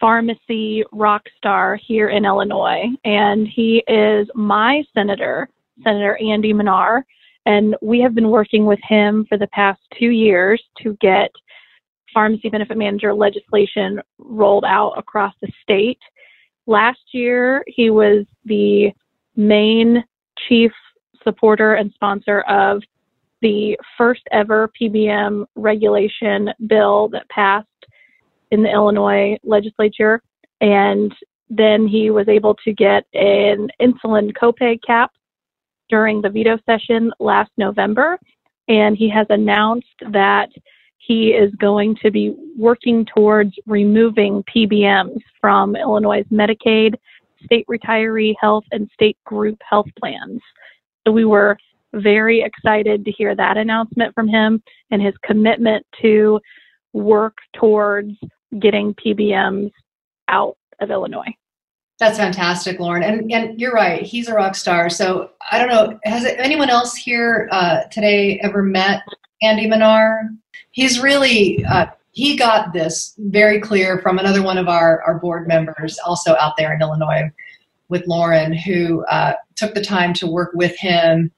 pharmacy 0.00 0.84
rock 0.92 1.22
star 1.36 1.76
here 1.76 2.08
in 2.08 2.24
Illinois, 2.24 2.86
and 3.04 3.46
he 3.46 3.84
is 3.86 4.28
my 4.34 4.82
senator, 4.94 5.48
Senator 5.84 6.16
Andy 6.16 6.52
Manar 6.52 7.04
and 7.46 7.76
we 7.80 8.00
have 8.00 8.14
been 8.14 8.30
working 8.30 8.66
with 8.66 8.78
him 8.82 9.26
for 9.28 9.38
the 9.38 9.46
past 9.48 9.80
two 9.98 10.10
years 10.10 10.62
to 10.82 10.96
get 11.00 11.30
pharmacy 12.12 12.48
benefit 12.48 12.76
manager 12.76 13.14
legislation 13.14 14.00
rolled 14.18 14.64
out 14.64 14.92
across 14.96 15.34
the 15.40 15.50
state. 15.62 15.98
Last 16.66 17.00
year, 17.12 17.64
he 17.66 17.90
was 17.90 18.26
the 18.44 18.90
main 19.36 20.04
chief 20.48 20.72
supporter 21.24 21.74
and 21.74 21.92
sponsor 21.94 22.42
of 22.42 22.82
the 23.42 23.76
first 23.96 24.22
ever 24.32 24.70
PBM 24.80 25.46
regulation 25.54 26.50
bill 26.66 27.08
that 27.08 27.28
passed 27.28 27.66
in 28.50 28.62
the 28.62 28.70
Illinois 28.70 29.36
legislature. 29.42 30.22
And 30.60 31.14
then 31.48 31.86
he 31.86 32.10
was 32.10 32.28
able 32.28 32.54
to 32.64 32.72
get 32.72 33.04
an 33.14 33.68
insulin 33.80 34.32
copay 34.32 34.78
cap 34.86 35.10
during 35.88 36.22
the 36.22 36.30
veto 36.30 36.58
session 36.66 37.10
last 37.18 37.50
November, 37.58 38.18
and 38.68 38.96
he 38.96 39.10
has 39.10 39.26
announced 39.28 39.88
that 40.12 40.48
he 40.98 41.30
is 41.30 41.52
going 41.56 41.96
to 42.02 42.10
be 42.10 42.36
working 42.56 43.04
towards 43.12 43.52
removing 43.66 44.44
PBMs 44.54 45.18
from 45.40 45.74
Illinois' 45.74 46.22
Medicaid, 46.30 46.94
state 47.44 47.66
retiree 47.68 48.34
health, 48.40 48.64
and 48.70 48.88
state 48.94 49.16
group 49.24 49.58
health 49.68 49.88
plans. 49.98 50.40
So 51.04 51.12
we 51.12 51.24
were 51.24 51.56
very 51.92 52.42
excited 52.42 53.04
to 53.04 53.12
hear 53.12 53.34
that 53.34 53.56
announcement 53.56 54.14
from 54.14 54.28
him 54.28 54.62
and 54.90 55.02
his 55.02 55.14
commitment 55.22 55.84
to 56.02 56.40
work 56.92 57.36
towards 57.54 58.12
getting 58.58 58.94
PBMs 58.94 59.70
out 60.28 60.56
of 60.80 60.90
Illinois. 60.90 61.34
That's 61.98 62.16
fantastic, 62.16 62.80
Lauren. 62.80 63.02
And 63.02 63.30
and 63.30 63.60
you're 63.60 63.74
right. 63.74 64.02
He's 64.02 64.26
a 64.28 64.34
rock 64.34 64.54
star. 64.54 64.88
So 64.88 65.30
I 65.50 65.58
don't 65.58 65.68
know. 65.68 66.00
Has 66.04 66.24
anyone 66.24 66.70
else 66.70 66.94
here 66.94 67.48
uh, 67.52 67.82
today 67.92 68.40
ever 68.42 68.62
met 68.62 69.02
Andy 69.42 69.66
Manar? 69.66 70.30
He's 70.70 71.00
really 71.00 71.62
uh, 71.66 71.86
he 72.12 72.36
got 72.36 72.72
this 72.72 73.14
very 73.18 73.60
clear 73.60 73.98
from 73.98 74.18
another 74.18 74.42
one 74.42 74.56
of 74.56 74.66
our 74.66 75.02
our 75.02 75.18
board 75.18 75.46
members, 75.46 75.98
also 75.98 76.36
out 76.40 76.56
there 76.56 76.72
in 76.72 76.80
Illinois, 76.80 77.30
with 77.90 78.06
Lauren, 78.06 78.54
who 78.54 79.04
uh, 79.06 79.34
took 79.54 79.74
the 79.74 79.84
time 79.84 80.14
to 80.14 80.26
work 80.26 80.52
with 80.54 80.74
him 80.78 81.30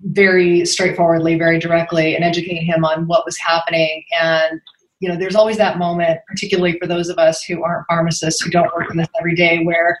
very 0.00 0.64
straightforwardly, 0.64 1.36
very 1.36 1.58
directly, 1.58 2.14
and 2.14 2.24
educate 2.24 2.62
him 2.62 2.84
on 2.84 3.06
what 3.06 3.24
was 3.24 3.36
happening 3.38 4.04
and 4.20 4.60
you 5.00 5.08
know, 5.08 5.16
there's 5.16 5.34
always 5.34 5.56
that 5.56 5.78
moment, 5.78 6.20
particularly 6.28 6.78
for 6.78 6.86
those 6.86 7.08
of 7.08 7.18
us 7.18 7.42
who 7.42 7.64
aren't 7.64 7.86
pharmacists, 7.88 8.42
who 8.42 8.50
don't 8.50 8.72
work 8.74 8.90
in 8.90 8.98
this 8.98 9.08
every 9.18 9.34
day, 9.34 9.64
where 9.64 9.98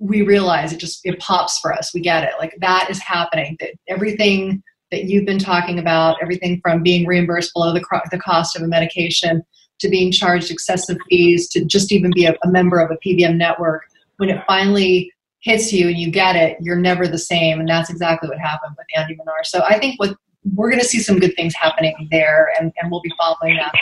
we 0.00 0.22
realize 0.22 0.72
it 0.72 0.78
just 0.78 1.00
it 1.04 1.18
pops 1.20 1.58
for 1.60 1.72
us. 1.72 1.94
We 1.94 2.00
get 2.00 2.24
it. 2.24 2.32
Like 2.38 2.54
that 2.60 2.90
is 2.90 3.00
happening. 3.00 3.56
That 3.60 3.74
everything 3.88 4.62
that 4.90 5.04
you've 5.04 5.24
been 5.24 5.38
talking 5.38 5.78
about, 5.78 6.16
everything 6.20 6.60
from 6.62 6.82
being 6.82 7.06
reimbursed 7.06 7.52
below 7.54 7.72
the, 7.72 7.82
the 8.10 8.18
cost 8.18 8.56
of 8.56 8.62
a 8.62 8.66
medication 8.66 9.42
to 9.78 9.88
being 9.88 10.10
charged 10.10 10.50
excessive 10.50 10.98
fees 11.08 11.48
to 11.50 11.64
just 11.64 11.92
even 11.92 12.10
be 12.14 12.26
a, 12.26 12.34
a 12.44 12.48
member 12.48 12.80
of 12.80 12.90
a 12.90 13.08
PBM 13.08 13.36
network, 13.36 13.82
when 14.16 14.30
it 14.30 14.42
finally 14.48 15.12
hits 15.44 15.72
you 15.72 15.88
and 15.88 15.98
you 15.98 16.10
get 16.10 16.36
it, 16.36 16.56
you're 16.60 16.76
never 16.76 17.06
the 17.06 17.18
same. 17.18 17.60
And 17.60 17.68
that's 17.68 17.90
exactly 17.90 18.28
what 18.28 18.38
happened 18.38 18.74
with 18.76 18.86
Andy 18.96 19.14
Manar. 19.14 19.44
So 19.44 19.62
I 19.62 19.78
think 19.78 20.00
what 20.00 20.16
we're 20.54 20.70
going 20.70 20.80
to 20.80 20.86
see 20.86 21.00
some 21.00 21.18
good 21.18 21.36
things 21.36 21.54
happening 21.54 22.08
there, 22.10 22.50
and, 22.58 22.72
and 22.80 22.90
we'll 22.90 23.02
be 23.02 23.12
following 23.18 23.56
that 23.56 23.72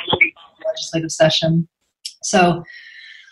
legislative 0.66 1.10
session. 1.10 1.68
So, 2.22 2.64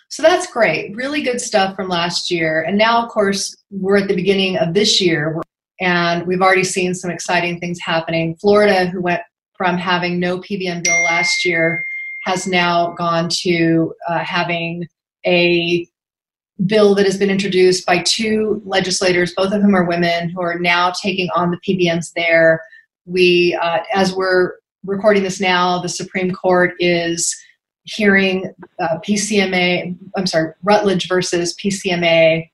so 0.09 0.23
that's 0.23 0.51
great. 0.51 0.95
Really 0.97 1.23
good 1.23 1.41
stuff 1.41 1.77
from 1.77 1.89
last 1.89 2.31
year. 2.31 2.63
And 2.63 2.79
now, 2.79 3.03
of 3.03 3.11
course, 3.11 3.57
we're 3.71 3.99
at 3.99 4.09
the 4.09 4.17
beginning 4.17 4.59
of 4.59 4.75
this 4.75 5.01
year, 5.01 5.37
and 5.81 6.27
we've 6.27 6.41
already 6.41 6.65
seen 6.65 6.95
some 6.95 7.11
exciting 7.11 7.59
things 7.59 7.81
happening. 7.81 8.37
Florida, 8.37 8.87
who 8.87 9.01
went 9.01 9.23
from 9.57 9.77
having 9.77 10.19
no 10.19 10.39
PBM 10.39 10.85
bill 10.85 11.03
last 11.05 11.45
year, 11.45 11.85
has 12.25 12.47
now 12.47 12.93
gone 12.93 13.29
to 13.43 13.93
uh, 14.09 14.19
having 14.19 14.87
a 15.27 15.87
bill 16.67 16.95
that 16.95 17.07
has 17.07 17.17
been 17.17 17.31
introduced 17.31 17.87
by 17.87 18.03
two 18.03 18.61
legislators, 18.65 19.35
both 19.35 19.53
of 19.53 19.63
whom 19.63 19.75
are 19.75 19.85
women, 19.85 20.29
who 20.29 20.43
are 20.43 20.59
now 20.59 20.91
taking 20.91 21.29
on 21.35 21.51
the 21.51 21.59
PBMs 21.59 22.13
there 22.15 22.61
we, 23.11 23.59
uh, 23.61 23.81
as 23.95 24.15
we're 24.15 24.55
recording 24.85 25.23
this 25.23 25.41
now, 25.41 25.81
the 25.81 25.89
Supreme 25.89 26.33
Court 26.33 26.75
is 26.79 27.37
hearing 27.85 28.53
uh, 28.81 28.99
PCMA, 29.07 29.97
I'm 30.17 30.27
sorry, 30.27 30.53
Rutledge 30.63 31.09
versus 31.09 31.55
PCMA 31.57 32.49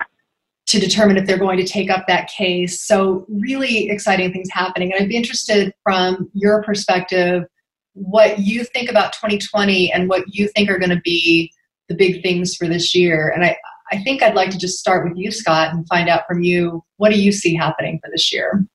to 0.66 0.80
determine 0.80 1.16
if 1.16 1.26
they're 1.26 1.38
going 1.38 1.58
to 1.58 1.66
take 1.66 1.90
up 1.90 2.06
that 2.08 2.28
case. 2.28 2.80
So, 2.80 3.26
really 3.28 3.88
exciting 3.90 4.32
things 4.32 4.48
happening. 4.50 4.92
And 4.92 5.00
I'd 5.00 5.08
be 5.08 5.16
interested 5.16 5.72
from 5.82 6.30
your 6.32 6.62
perspective 6.62 7.44
what 7.92 8.40
you 8.40 8.64
think 8.64 8.90
about 8.90 9.12
2020 9.14 9.92
and 9.92 10.08
what 10.08 10.24
you 10.26 10.48
think 10.48 10.68
are 10.68 10.78
going 10.78 10.90
to 10.90 11.00
be 11.00 11.52
the 11.88 11.94
big 11.94 12.22
things 12.22 12.54
for 12.54 12.66
this 12.66 12.94
year. 12.94 13.28
And 13.28 13.44
I, 13.44 13.56
I 13.92 14.02
think 14.02 14.22
I'd 14.22 14.34
like 14.34 14.50
to 14.50 14.58
just 14.58 14.78
start 14.78 15.08
with 15.08 15.16
you, 15.16 15.30
Scott, 15.30 15.72
and 15.72 15.86
find 15.86 16.08
out 16.08 16.22
from 16.26 16.42
you 16.42 16.82
what 16.96 17.12
do 17.12 17.20
you 17.20 17.32
see 17.32 17.54
happening 17.54 18.00
for 18.02 18.10
this 18.10 18.32
year? 18.32 18.66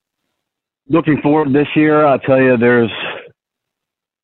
looking 0.92 1.22
forward 1.22 1.54
this 1.54 1.68
year, 1.76 2.06
I'll 2.06 2.20
tell 2.20 2.42
you, 2.42 2.58
there's 2.58 2.92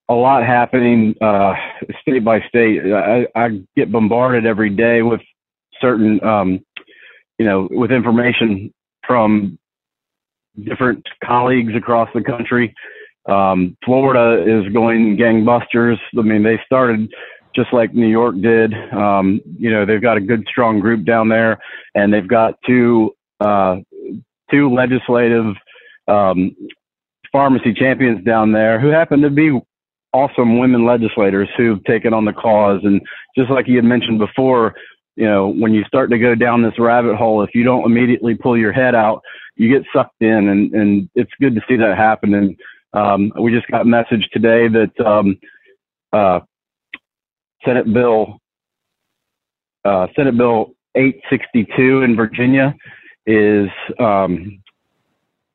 a 0.10 0.14
lot 0.14 0.46
happening 0.46 1.16
uh, 1.22 1.54
state 2.02 2.24
by 2.24 2.42
state. 2.48 2.82
I, 2.94 3.28
I, 3.36 3.62
get 3.76 3.92
bombarded 3.92 4.46
every 4.46 4.70
day 4.70 5.02
with 5.02 5.22
certain, 5.82 6.24
um, 6.24 6.60
you 7.38 7.46
know, 7.46 7.68
with 7.72 7.92
information 7.92 8.74
from 9.06 9.58
different 10.64 11.06
colleagues 11.24 11.74
across 11.76 12.10
the 12.14 12.22
country. 12.22 12.74
Um, 13.28 13.78
Florida 13.84 14.42
is 14.42 14.72
going 14.74 15.18
gangbusters. 15.18 15.98
I 16.18 16.22
mean, 16.22 16.44
they 16.44 16.60
started 16.66 17.12
just 17.58 17.74
like 17.74 17.94
New 17.94 18.08
York 18.08 18.36
did. 18.40 18.74
Um, 18.94 19.42
you 19.58 19.72
know, 19.72 19.86
they've 19.86 20.02
got 20.02 20.18
a 20.18 20.22
good, 20.22 20.46
strong 20.48 20.80
group 20.80 21.06
down 21.06 21.28
there, 21.28 21.58
and 21.96 22.14
they've 22.14 22.28
got 22.28 22.54
two 22.66 23.16
uh, 23.40 23.78
two 24.52 24.74
legislative 24.74 25.56
um, 26.08 26.56
pharmacy 27.32 27.74
champions 27.74 28.24
down 28.24 28.52
there 28.52 28.80
who 28.80 28.88
happen 28.90 29.22
to 29.22 29.30
be 29.30 29.60
awesome 30.14 30.60
women 30.60 30.86
legislators 30.86 31.50
who've 31.58 31.84
taken 31.84 32.14
on 32.14 32.26
the 32.26 32.34
cause. 32.34 32.80
And 32.84 33.02
just 33.38 33.50
like 33.50 33.68
you 33.68 33.76
had 33.76 33.86
mentioned 33.86 34.20
before, 34.20 34.76
you 35.16 35.26
know, 35.26 35.50
when 35.50 35.74
you 35.74 35.84
start 35.84 36.10
to 36.12 36.18
go 36.18 36.36
down 36.36 36.64
this 36.64 36.80
rabbit 36.80 37.16
hole, 37.16 37.44
if 37.44 37.50
you 37.54 37.64
don't 37.64 37.86
immediately 37.86 38.36
pull 38.36 38.58
your 38.58 38.72
head 38.72 38.96
out, 38.96 39.22
you 39.56 39.68
get 39.68 39.86
sucked 39.94 40.22
in. 40.22 40.48
And, 40.48 40.74
and 40.74 41.10
it's 41.16 41.32
good 41.42 41.56
to 41.56 41.62
see 41.68 41.76
that 41.76 41.98
happen. 41.98 42.34
And 42.34 42.58
um, 42.94 43.34
we 43.40 43.52
just 43.52 43.68
got 43.68 43.82
a 43.82 43.86
message 43.86 44.28
today 44.32 44.68
that 44.70 45.06
um, 45.06 45.38
uh, 46.14 46.40
Senate 47.68 47.92
Bill 47.94 48.40
uh, 49.88 50.08
Senate 50.16 50.38
Bill 50.38 50.74
862 50.96 52.02
in 52.02 52.16
Virginia 52.16 52.76
is 53.26 53.70
um, 54.00 54.62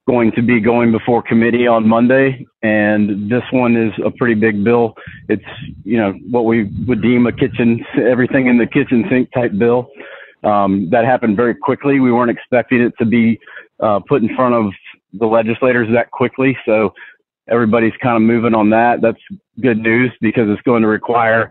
going 0.08 0.32
to 0.32 0.42
be 0.42 0.60
going 0.60 0.92
before 0.92 1.22
committee 1.22 1.66
on 1.66 1.86
Monday, 1.86 2.46
and 2.62 3.30
this 3.30 3.42
one 3.50 3.76
is 3.76 3.92
a 4.04 4.10
pretty 4.10 4.34
big 4.34 4.64
bill. 4.64 4.94
It's 5.28 5.44
you 5.84 5.98
know 5.98 6.12
what 6.30 6.44
we 6.44 6.64
would 6.86 7.02
deem 7.02 7.26
a 7.26 7.32
kitchen 7.32 7.84
everything 7.96 8.46
in 8.46 8.58
the 8.58 8.66
kitchen 8.66 9.04
sink 9.10 9.30
type 9.32 9.52
bill. 9.58 9.88
Um, 10.44 10.88
that 10.90 11.04
happened 11.04 11.36
very 11.36 11.54
quickly. 11.54 12.00
We 12.00 12.10
weren't 12.10 12.30
expecting 12.30 12.80
it 12.80 12.94
to 12.98 13.04
be 13.04 13.38
uh, 13.80 14.00
put 14.08 14.22
in 14.22 14.34
front 14.34 14.54
of 14.54 14.72
the 15.12 15.26
legislators 15.26 15.88
that 15.92 16.10
quickly, 16.10 16.56
so 16.64 16.92
everybody's 17.48 17.92
kind 18.02 18.16
of 18.16 18.22
moving 18.22 18.54
on 18.54 18.70
that. 18.70 19.00
That's 19.02 19.20
good 19.60 19.78
news 19.78 20.10
because 20.20 20.48
it's 20.48 20.62
going 20.62 20.82
to 20.82 20.88
require 20.88 21.50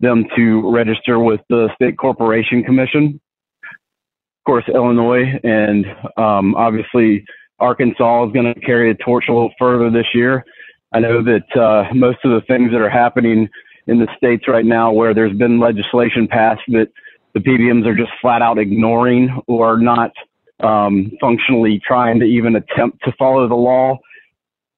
them 0.00 0.24
to 0.36 0.70
register 0.70 1.18
with 1.18 1.40
the 1.48 1.68
State 1.74 1.98
Corporation 1.98 2.62
Commission. 2.62 3.20
Of 3.62 4.44
course, 4.46 4.64
Illinois 4.72 5.38
and 5.42 5.86
um, 6.16 6.54
obviously 6.54 7.24
Arkansas 7.58 8.26
is 8.26 8.32
going 8.32 8.52
to 8.52 8.60
carry 8.60 8.90
a 8.90 8.94
torch 8.94 9.24
a 9.28 9.32
little 9.32 9.52
further 9.58 9.90
this 9.90 10.06
year. 10.14 10.44
I 10.92 11.00
know 11.00 11.22
that 11.22 11.56
uh, 11.60 11.92
most 11.94 12.18
of 12.24 12.30
the 12.30 12.40
things 12.46 12.70
that 12.72 12.80
are 12.80 12.88
happening 12.88 13.48
in 13.86 13.98
the 13.98 14.08
states 14.16 14.44
right 14.48 14.64
now, 14.64 14.92
where 14.92 15.14
there's 15.14 15.36
been 15.36 15.58
legislation 15.58 16.28
passed 16.28 16.62
that 16.68 16.88
the 17.34 17.40
PBMs 17.40 17.86
are 17.86 17.94
just 17.94 18.12
flat 18.20 18.42
out 18.42 18.58
ignoring 18.58 19.40
or 19.46 19.78
not 19.78 20.12
um, 20.60 21.10
functionally 21.20 21.80
trying 21.86 22.18
to 22.20 22.26
even 22.26 22.56
attempt 22.56 23.02
to 23.04 23.12
follow 23.18 23.48
the 23.48 23.54
law, 23.54 23.98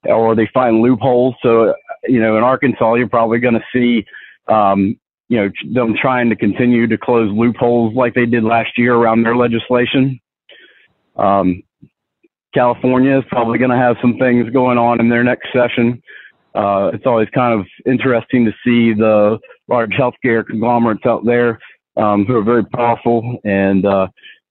or 0.05 0.35
they 0.35 0.49
find 0.53 0.81
loopholes. 0.81 1.35
So, 1.43 1.75
you 2.05 2.21
know, 2.21 2.37
in 2.37 2.43
Arkansas, 2.43 2.95
you're 2.95 3.09
probably 3.09 3.39
going 3.39 3.55
to 3.55 3.65
see, 3.73 4.05
um, 4.49 4.99
you 5.31 5.37
know, 5.37 5.49
them 5.73 5.95
trying 5.95 6.29
to 6.29 6.35
continue 6.35 6.89
to 6.89 6.99
close 6.99 7.31
loopholes 7.33 7.95
like 7.95 8.15
they 8.15 8.27
did 8.27 8.43
last 8.43 8.77
year 8.77 8.97
around 8.97 9.23
their 9.23 9.37
legislation. 9.37 10.19
Um, 11.15 11.63
California 12.53 13.17
is 13.17 13.25
probably 13.29 13.57
going 13.57 13.71
to 13.71 13.77
have 13.77 13.97
some 14.03 14.19
things 14.19 14.51
going 14.51 14.77
on 14.77 14.99
in 14.99 15.09
their 15.09 15.23
next 15.23 15.53
session. 15.53 16.03
Uh, 16.53 16.91
it's 16.93 17.07
always 17.07 17.29
kind 17.33 17.59
of 17.59 17.65
interesting 17.87 18.45
to 18.45 18.51
see 18.65 18.93
the 18.93 19.39
large 19.69 19.93
healthcare 19.93 20.45
conglomerates 20.45 21.07
out 21.07 21.25
there 21.25 21.61
um, 21.97 22.25
who 22.25 22.37
are 22.37 22.43
very 22.43 22.65
powerful 22.65 23.39
and 23.45 23.87
uh, 23.87 24.09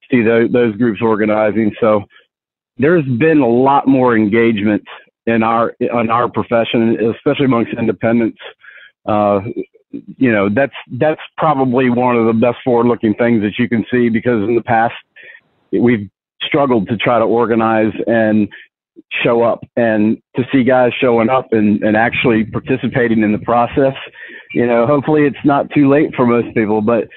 see 0.09 0.21
those, 0.21 0.49
those 0.53 0.73
groups 0.77 1.01
organizing. 1.01 1.75
So 1.81 2.05
there's 2.77 3.03
been 3.03 3.39
a 3.39 3.49
lot 3.49 3.85
more 3.85 4.15
engagement 4.15 4.83
in 5.25 5.43
our 5.43 5.75
in 5.81 6.09
our 6.09 6.29
profession, 6.29 6.97
especially 7.13 7.45
amongst 7.45 7.73
independents. 7.73 8.39
Uh, 9.05 9.41
you 9.91 10.31
know, 10.31 10.49
that's 10.49 10.73
that's 10.99 11.21
probably 11.37 11.89
one 11.89 12.15
of 12.15 12.25
the 12.27 12.33
best 12.33 12.57
forward-looking 12.63 13.15
things 13.15 13.41
that 13.41 13.53
you 13.57 13.67
can 13.67 13.85
see 13.91 14.09
because 14.09 14.47
in 14.47 14.55
the 14.55 14.61
past 14.61 14.93
we've 15.71 16.09
struggled 16.41 16.87
to 16.87 16.97
try 16.97 17.19
to 17.19 17.25
organize 17.25 17.93
and 18.07 18.47
show 19.23 19.43
up 19.43 19.63
and 19.75 20.21
to 20.35 20.43
see 20.51 20.63
guys 20.63 20.91
showing 20.99 21.29
up 21.29 21.51
and, 21.51 21.81
and 21.83 21.95
actually 21.95 22.43
participating 22.43 23.23
in 23.23 23.31
the 23.31 23.39
process. 23.39 23.93
You 24.53 24.67
know, 24.67 24.85
hopefully 24.85 25.25
it's 25.25 25.45
not 25.45 25.69
too 25.71 25.89
late 25.89 26.13
for 26.15 26.25
most 26.25 26.53
people, 26.55 26.81
but 26.81 27.07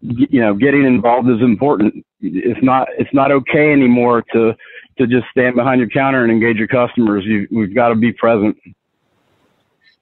you 0.00 0.40
know, 0.40 0.54
getting 0.54 0.84
involved 0.84 1.28
is 1.28 1.40
important. 1.40 2.04
It's 2.20 2.62
not 2.62 2.88
it's 2.98 3.12
not 3.12 3.32
okay 3.32 3.72
anymore 3.72 4.22
to 4.32 4.54
to 4.98 5.06
just 5.06 5.26
stand 5.30 5.56
behind 5.56 5.80
your 5.80 5.90
counter 5.90 6.22
and 6.22 6.32
engage 6.32 6.56
your 6.56 6.68
customers. 6.68 7.24
You, 7.26 7.46
we've 7.50 7.74
got 7.74 7.88
to 7.88 7.94
be 7.94 8.12
present. 8.12 8.56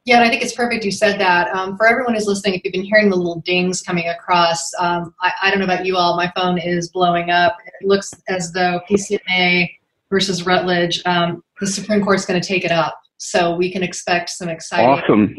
Yeah, 0.05 0.17
and 0.17 0.25
I 0.25 0.29
think 0.29 0.43
it's 0.43 0.55
perfect 0.55 0.85
you 0.85 0.91
said 0.91 1.19
that. 1.19 1.49
Um, 1.55 1.79
for 1.79 1.87
everyone 1.87 2.15
who's 2.15 2.27
listening, 2.27 2.55
if 2.55 2.63
you've 2.63 2.75
been 2.75 2.85
hearing 2.85 3.09
the 3.09 3.17
little 3.17 3.41
dings 3.41 3.81
coming 3.81 4.09
across, 4.09 4.71
um, 4.79 5.15
I, 5.23 5.33
I, 5.43 5.51
don't 5.51 5.61
know 5.61 5.65
about 5.65 5.87
you 5.87 5.97
all, 5.97 6.15
my 6.15 6.31
phone 6.37 6.59
is 6.59 6.91
blowing 6.91 7.31
up. 7.31 7.57
It 7.81 7.87
looks 7.87 8.13
as 8.29 8.53
though 8.53 8.81
PCMA 8.89 9.71
versus 10.11 10.45
Rutledge, 10.45 11.01
um, 11.07 11.43
the 11.59 11.67
Supreme 11.67 12.05
Court's 12.05 12.27
going 12.27 12.41
to 12.41 12.47
take 12.47 12.67
it 12.67 12.71
up. 12.71 13.01
So 13.17 13.57
we 13.57 13.73
can 13.73 13.83
expect 13.83 14.29
some 14.29 14.51
exciting 14.51 14.91
awesome. 14.91 15.37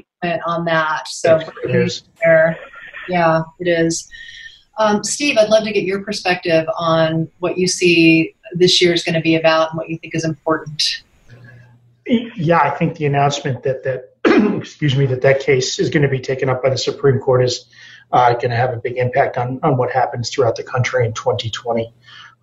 on 0.47 0.65
that. 0.65 1.08
So 1.10 1.39
there. 2.23 2.58
yeah, 3.08 3.43
it 3.60 3.67
is. 3.67 4.10
Um, 4.78 5.04
Steve, 5.04 5.38
I'd 5.38 5.49
love 5.49 5.63
to 5.65 5.71
get 5.71 5.84
your 5.84 6.04
perspective 6.04 6.65
on 6.78 7.30
what 7.39 7.58
you 7.58 7.67
see 7.67 8.36
this 8.54 8.82
year 8.82 8.93
is 8.93 9.04
going 9.04 9.15
to 9.15 9.21
be 9.21 9.36
about 9.36 9.69
and 9.69 9.78
what 9.78 9.89
you 9.89 9.99
think 9.99 10.15
is 10.15 10.25
important. 10.25 11.04
Yeah, 12.08 12.60
I 12.60 12.71
think 12.71 12.97
the 12.97 13.06
announcement 13.06 13.63
that 13.63 13.84
that 13.84 14.14
excuse 14.57 14.95
me 14.95 15.05
that 15.07 15.21
that 15.21 15.39
case 15.41 15.79
is 15.79 15.89
going 15.89 16.03
to 16.03 16.09
be 16.09 16.19
taken 16.19 16.49
up 16.49 16.63
by 16.63 16.69
the 16.69 16.77
Supreme 16.77 17.19
Court 17.19 17.43
is 17.43 17.65
uh, 18.11 18.33
going 18.33 18.49
to 18.49 18.55
have 18.55 18.73
a 18.73 18.77
big 18.77 18.97
impact 18.97 19.38
on 19.38 19.59
on 19.63 19.77
what 19.77 19.91
happens 19.91 20.29
throughout 20.29 20.55
the 20.55 20.63
country 20.63 21.05
in 21.05 21.13
2020. 21.13 21.93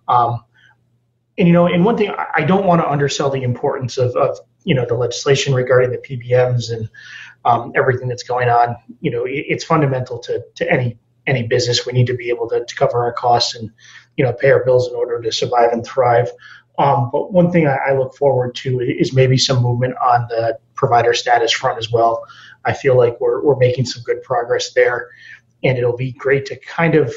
Um, 0.07 0.43
and 1.37 1.47
you 1.47 1.53
know, 1.53 1.65
and 1.65 1.83
one 1.83 1.97
thing 1.97 2.13
I 2.35 2.43
don't 2.43 2.65
want 2.65 2.81
to 2.81 2.89
undersell 2.89 3.29
the 3.29 3.43
importance 3.43 3.97
of, 3.97 4.15
of 4.15 4.39
you 4.63 4.75
know 4.75 4.85
the 4.85 4.95
legislation 4.95 5.53
regarding 5.53 5.91
the 5.91 5.97
PBMs 5.97 6.71
and 6.71 6.89
um, 7.45 7.71
everything 7.75 8.07
that's 8.07 8.23
going 8.23 8.49
on. 8.49 8.75
You 9.01 9.11
know, 9.11 9.25
it, 9.25 9.45
it's 9.47 9.63
fundamental 9.63 10.19
to 10.19 10.43
to 10.55 10.71
any 10.71 10.97
any 11.25 11.43
business. 11.43 11.85
We 11.85 11.93
need 11.93 12.07
to 12.07 12.15
be 12.15 12.29
able 12.29 12.49
to, 12.49 12.63
to 12.65 12.75
cover 12.75 13.03
our 13.03 13.13
costs 13.13 13.55
and 13.55 13.71
you 14.17 14.23
know 14.23 14.33
pay 14.33 14.51
our 14.51 14.63
bills 14.63 14.89
in 14.89 14.95
order 14.95 15.21
to 15.21 15.31
survive 15.31 15.71
and 15.71 15.85
thrive. 15.85 16.29
Um, 16.77 17.09
but 17.11 17.31
one 17.31 17.51
thing 17.51 17.67
I, 17.67 17.77
I, 17.89 17.93
look 17.95 18.15
forward 18.15 18.55
to 18.55 18.79
is 18.79 19.13
maybe 19.13 19.37
some 19.37 19.61
movement 19.61 19.93
on 20.03 20.25
the 20.27 20.57
provider 20.83 21.13
status 21.13 21.53
front 21.53 21.77
as 21.77 21.89
well. 21.89 22.25
I 22.65 22.73
feel 22.73 22.97
like 22.97 23.17
we're 23.21 23.41
we're 23.41 23.55
making 23.55 23.85
some 23.85 24.03
good 24.03 24.21
progress 24.21 24.73
there, 24.73 25.07
and 25.63 25.77
it'll 25.77 25.95
be 25.95 26.11
great 26.11 26.45
to 26.47 26.57
kind 26.57 26.95
of 26.95 27.15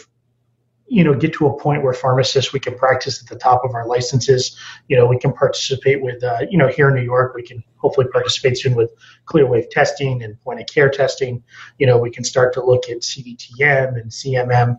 you 0.87 1.03
know 1.03 1.15
get 1.15 1.33
to 1.33 1.49
a 1.49 1.61
point 1.61 1.83
where 1.83 1.93
pharmacists 1.93 2.53
we 2.53 2.61
can 2.61 2.79
practice 2.79 3.21
at 3.21 3.29
the 3.29 3.35
top 3.35 3.65
of 3.65 3.75
our 3.75 3.89
licenses. 3.89 4.57
You 4.87 4.97
know 4.97 5.07
we 5.07 5.19
can 5.19 5.33
participate 5.33 6.01
with 6.01 6.23
uh, 6.23 6.43
you 6.49 6.57
know 6.57 6.69
here 6.69 6.89
in 6.91 6.95
new 6.95 7.03
york 7.03 7.35
we 7.35 7.43
can 7.43 7.65
hopefully 7.75 8.07
participate 8.13 8.57
soon 8.57 8.77
with 8.77 8.91
CLIA-waived 9.25 9.73
testing 9.73 10.23
and 10.23 10.41
point 10.43 10.61
of 10.61 10.67
care 10.69 10.89
testing. 10.89 11.43
You 11.79 11.89
know 11.89 11.99
we 11.99 12.13
can 12.13 12.23
start 12.23 12.55
to 12.55 12.65
look 12.65 12.89
at 12.89 12.99
cdtm 12.99 14.01
and 14.01 14.13
cmm 14.13 14.79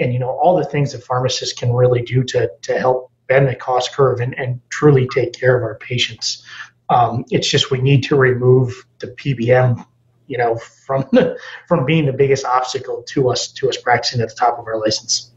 and 0.00 0.12
you 0.12 0.18
know 0.18 0.30
all 0.42 0.56
the 0.56 0.64
things 0.64 0.90
that 0.90 1.04
pharmacists 1.04 1.56
can 1.56 1.72
really 1.72 2.02
do 2.02 2.24
to 2.24 2.50
to 2.62 2.78
help 2.80 3.12
bend 3.28 3.48
the 3.48 3.54
cost 3.54 3.94
curve 3.94 4.20
and, 4.20 4.36
and 4.38 4.60
truly 4.68 5.06
take 5.14 5.32
care 5.32 5.56
of 5.56 5.62
our 5.62 5.76
patients 5.76 6.44
um, 6.90 7.24
it's 7.30 7.48
just 7.48 7.70
we 7.70 7.80
need 7.80 8.02
to 8.04 8.16
remove 8.16 8.72
the 8.98 9.08
pbm 9.08 9.84
you 10.26 10.38
know 10.38 10.56
from 10.56 11.08
from 11.68 11.84
being 11.84 12.06
the 12.06 12.12
biggest 12.12 12.44
obstacle 12.44 13.02
to 13.08 13.28
us 13.30 13.48
to 13.48 13.68
us 13.68 13.76
practicing 13.76 14.20
at 14.20 14.28
the 14.28 14.34
top 14.34 14.58
of 14.58 14.66
our 14.66 14.78
license 14.78 15.30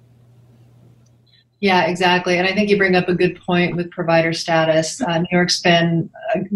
yeah, 1.59 1.87
exactly. 1.87 2.37
And 2.37 2.47
I 2.47 2.53
think 2.53 2.69
you 2.69 2.77
bring 2.77 2.95
up 2.95 3.09
a 3.09 3.15
good 3.15 3.39
point 3.41 3.75
with 3.75 3.89
provider 3.89 4.31
status. 4.31 5.01
Uh, 5.01 5.19
New 5.19 5.27
York's 5.31 5.59
been 5.59 6.09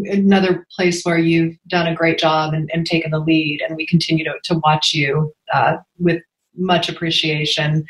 another 0.05 0.65
place 0.75 1.01
where 1.03 1.17
you've 1.17 1.57
done 1.67 1.87
a 1.87 1.95
great 1.95 2.19
job 2.19 2.53
and, 2.53 2.69
and 2.71 2.85
taken 2.85 3.09
the 3.09 3.19
lead, 3.19 3.61
and 3.67 3.75
we 3.75 3.87
continue 3.87 4.23
to, 4.25 4.33
to 4.43 4.59
watch 4.63 4.93
you 4.93 5.33
uh, 5.53 5.77
with 5.97 6.21
much 6.55 6.87
appreciation. 6.87 7.83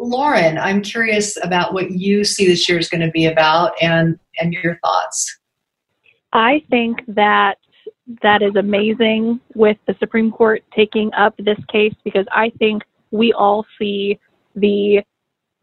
Lauren, 0.00 0.58
I'm 0.58 0.82
curious 0.82 1.38
about 1.44 1.74
what 1.74 1.92
you 1.92 2.24
see 2.24 2.46
this 2.46 2.68
year 2.68 2.78
is 2.78 2.88
going 2.88 3.02
to 3.02 3.10
be 3.12 3.26
about 3.26 3.80
and, 3.80 4.18
and 4.40 4.52
your 4.52 4.78
thoughts. 4.82 5.38
I 6.32 6.62
think 6.70 7.00
that 7.08 7.58
that 8.22 8.42
is 8.42 8.56
amazing 8.56 9.40
with 9.54 9.76
the 9.86 9.94
Supreme 9.98 10.30
Court 10.30 10.62
taking 10.74 11.12
up 11.14 11.34
this 11.38 11.58
case 11.70 11.94
because 12.04 12.26
I 12.32 12.50
think 12.58 12.82
we 13.10 13.32
all 13.32 13.66
see 13.78 14.18
the 14.54 15.02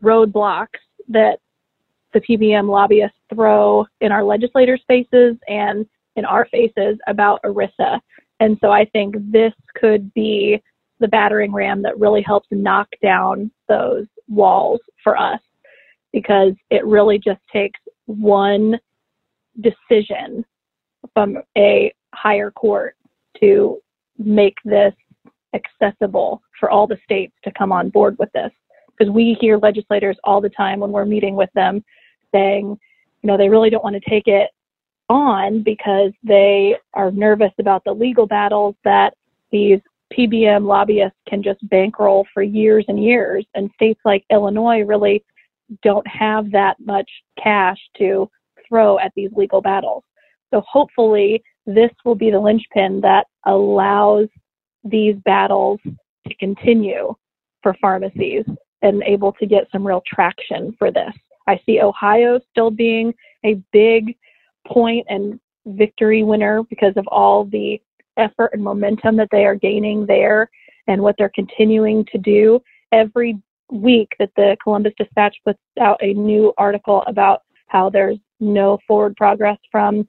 roadblocks 0.03 0.79
that 1.09 1.39
the 2.13 2.21
PBM 2.21 2.69
lobbyists 2.69 3.17
throw 3.33 3.85
in 4.01 4.11
our 4.11 4.23
legislators' 4.23 4.81
faces 4.87 5.35
and 5.47 5.85
in 6.15 6.25
our 6.25 6.45
faces 6.45 6.97
about 7.07 7.41
ERISA. 7.43 7.99
And 8.39 8.57
so 8.61 8.71
I 8.71 8.85
think 8.85 9.15
this 9.31 9.53
could 9.75 10.13
be 10.13 10.61
the 10.99 11.07
battering 11.07 11.51
ram 11.51 11.81
that 11.81 11.99
really 11.99 12.21
helps 12.21 12.47
knock 12.51 12.87
down 13.01 13.51
those 13.67 14.05
walls 14.27 14.79
for 15.03 15.17
us 15.17 15.39
because 16.11 16.53
it 16.69 16.85
really 16.85 17.19
just 17.19 17.41
takes 17.51 17.79
one 18.05 18.79
decision 19.61 20.45
from 21.13 21.37
a 21.57 21.93
higher 22.13 22.51
court 22.51 22.95
to 23.39 23.79
make 24.17 24.55
this 24.65 24.93
accessible 25.53 26.41
for 26.59 26.69
all 26.69 26.87
the 26.87 26.99
states 27.03 27.33
to 27.43 27.51
come 27.57 27.71
on 27.71 27.89
board 27.89 28.17
with 28.19 28.31
this 28.33 28.51
because 28.99 29.11
we 29.11 29.37
hear 29.39 29.57
legislators 29.57 30.17
all 30.23 30.41
the 30.41 30.49
time 30.49 30.79
when 30.79 30.91
we're 30.91 31.05
meeting 31.05 31.35
with 31.35 31.49
them 31.55 31.83
saying, 32.33 32.77
you 33.21 33.27
know, 33.27 33.37
they 33.37 33.49
really 33.49 33.69
don't 33.69 33.83
want 33.83 33.95
to 34.01 34.09
take 34.09 34.27
it 34.27 34.49
on 35.09 35.63
because 35.63 36.11
they 36.23 36.75
are 36.93 37.11
nervous 37.11 37.51
about 37.59 37.83
the 37.83 37.93
legal 37.93 38.27
battles 38.27 38.75
that 38.83 39.13
these 39.51 39.79
PBM 40.13 40.65
lobbyists 40.65 41.17
can 41.27 41.41
just 41.41 41.67
bankroll 41.69 42.25
for 42.33 42.43
years 42.43 42.85
and 42.87 43.03
years. 43.03 43.45
And 43.55 43.71
states 43.75 43.99
like 44.05 44.25
Illinois 44.31 44.81
really 44.81 45.23
don't 45.83 46.07
have 46.07 46.51
that 46.51 46.77
much 46.79 47.09
cash 47.41 47.77
to 47.97 48.29
throw 48.67 48.99
at 48.99 49.11
these 49.15 49.31
legal 49.35 49.61
battles. 49.61 50.03
So 50.53 50.61
hopefully, 50.67 51.43
this 51.65 51.91
will 52.03 52.15
be 52.15 52.31
the 52.31 52.39
linchpin 52.39 53.01
that 53.01 53.27
allows 53.45 54.27
these 54.83 55.15
battles 55.25 55.79
to 56.27 56.35
continue 56.39 57.13
for 57.61 57.75
pharmacies 57.81 58.45
and 58.81 59.03
able 59.03 59.33
to 59.33 59.45
get 59.45 59.67
some 59.71 59.85
real 59.85 60.01
traction 60.07 60.75
for 60.79 60.91
this. 60.91 61.13
I 61.47 61.59
see 61.65 61.81
Ohio 61.81 62.39
still 62.51 62.71
being 62.71 63.13
a 63.43 63.61
big 63.71 64.15
point 64.67 65.05
and 65.09 65.39
victory 65.65 66.23
winner 66.23 66.63
because 66.63 66.93
of 66.95 67.07
all 67.07 67.45
the 67.45 67.81
effort 68.17 68.51
and 68.53 68.63
momentum 68.63 69.17
that 69.17 69.29
they 69.31 69.45
are 69.45 69.55
gaining 69.55 70.05
there 70.05 70.49
and 70.87 71.01
what 71.01 71.15
they're 71.17 71.31
continuing 71.33 72.05
to 72.11 72.17
do. 72.17 72.61
Every 72.91 73.37
week 73.71 74.09
that 74.19 74.31
the 74.35 74.57
Columbus 74.63 74.93
Dispatch 74.97 75.35
puts 75.45 75.59
out 75.79 75.99
a 76.01 76.13
new 76.13 76.53
article 76.57 77.03
about 77.07 77.43
how 77.67 77.89
there's 77.89 78.17
no 78.39 78.79
forward 78.87 79.15
progress 79.15 79.57
from 79.71 80.07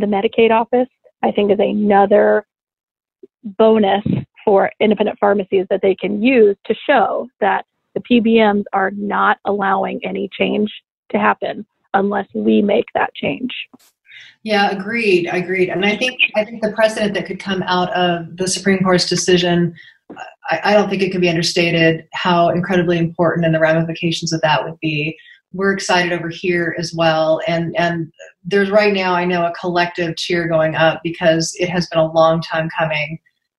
the 0.00 0.06
Medicaid 0.06 0.50
office, 0.50 0.88
I 1.22 1.30
think 1.30 1.52
is 1.52 1.58
another 1.58 2.46
bonus 3.44 4.04
for 4.44 4.70
independent 4.80 5.18
pharmacies 5.18 5.66
that 5.70 5.80
they 5.82 5.94
can 5.94 6.22
use 6.22 6.56
to 6.66 6.74
show 6.88 7.28
that 7.40 7.64
the 7.94 8.00
PBMs 8.00 8.64
are 8.72 8.90
not 8.92 9.38
allowing 9.44 10.00
any 10.04 10.28
change 10.32 10.70
to 11.10 11.18
happen 11.18 11.66
unless 11.94 12.26
we 12.34 12.62
make 12.62 12.86
that 12.94 13.12
change. 13.14 13.50
Yeah, 14.42 14.70
agreed. 14.70 15.28
Agreed. 15.30 15.68
And 15.68 15.84
I 15.84 15.96
think 15.96 16.18
I 16.36 16.44
think 16.44 16.62
the 16.62 16.72
precedent 16.72 17.14
that 17.14 17.26
could 17.26 17.40
come 17.40 17.62
out 17.64 17.92
of 17.92 18.36
the 18.36 18.48
Supreme 18.48 18.82
Court's 18.82 19.08
decision, 19.08 19.74
I, 20.50 20.60
I 20.64 20.72
don't 20.72 20.88
think 20.88 21.02
it 21.02 21.12
can 21.12 21.20
be 21.20 21.28
understated 21.28 22.06
how 22.12 22.48
incredibly 22.48 22.98
important 22.98 23.44
and 23.44 23.54
the 23.54 23.60
ramifications 23.60 24.32
of 24.32 24.40
that 24.42 24.64
would 24.64 24.78
be. 24.80 25.16
We're 25.52 25.72
excited 25.72 26.12
over 26.12 26.28
here 26.28 26.76
as 26.78 26.94
well, 26.94 27.40
and 27.48 27.74
and 27.76 28.12
there's 28.44 28.70
right 28.70 28.94
now 28.94 29.14
I 29.14 29.24
know 29.24 29.44
a 29.46 29.52
collective 29.52 30.16
cheer 30.16 30.46
going 30.46 30.76
up 30.76 31.00
because 31.02 31.54
it 31.58 31.68
has 31.68 31.88
been 31.88 31.98
a 31.98 32.12
long 32.12 32.40
time 32.40 32.68
coming, 32.78 33.18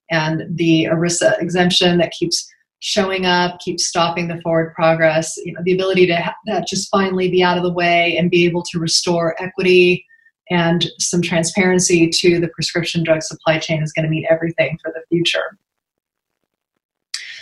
and 0.10 0.44
the 0.56 0.86
ERISA 0.86 1.42
exemption 1.42 1.98
that 1.98 2.12
keeps 2.12 2.50
showing 2.80 3.26
up, 3.26 3.60
keeps 3.60 3.86
stopping 3.86 4.28
the 4.28 4.42
forward 4.42 4.74
progress. 4.74 5.36
You 5.38 5.54
know, 5.54 5.62
the 5.64 5.74
ability 5.74 6.08
to 6.08 6.34
that 6.46 6.68
just 6.68 6.90
finally 6.90 7.30
be 7.30 7.44
out 7.44 7.58
of 7.58 7.64
the 7.64 7.74
way 7.74 8.18
and 8.18 8.32
be 8.32 8.46
able 8.46 8.64
to 8.64 8.80
restore 8.80 9.36
equity 9.42 10.06
and 10.52 10.90
some 11.00 11.22
transparency 11.22 12.10
to 12.10 12.40
the 12.40 12.50
prescription 12.50 13.04
drug 13.04 13.24
supply 13.24 13.58
chain 13.58 13.82
is 13.82 13.94
going 13.94 14.04
to 14.04 14.10
mean 14.10 14.26
everything 14.30 14.78
for 14.84 14.92
the 14.94 15.02
future. 15.08 15.58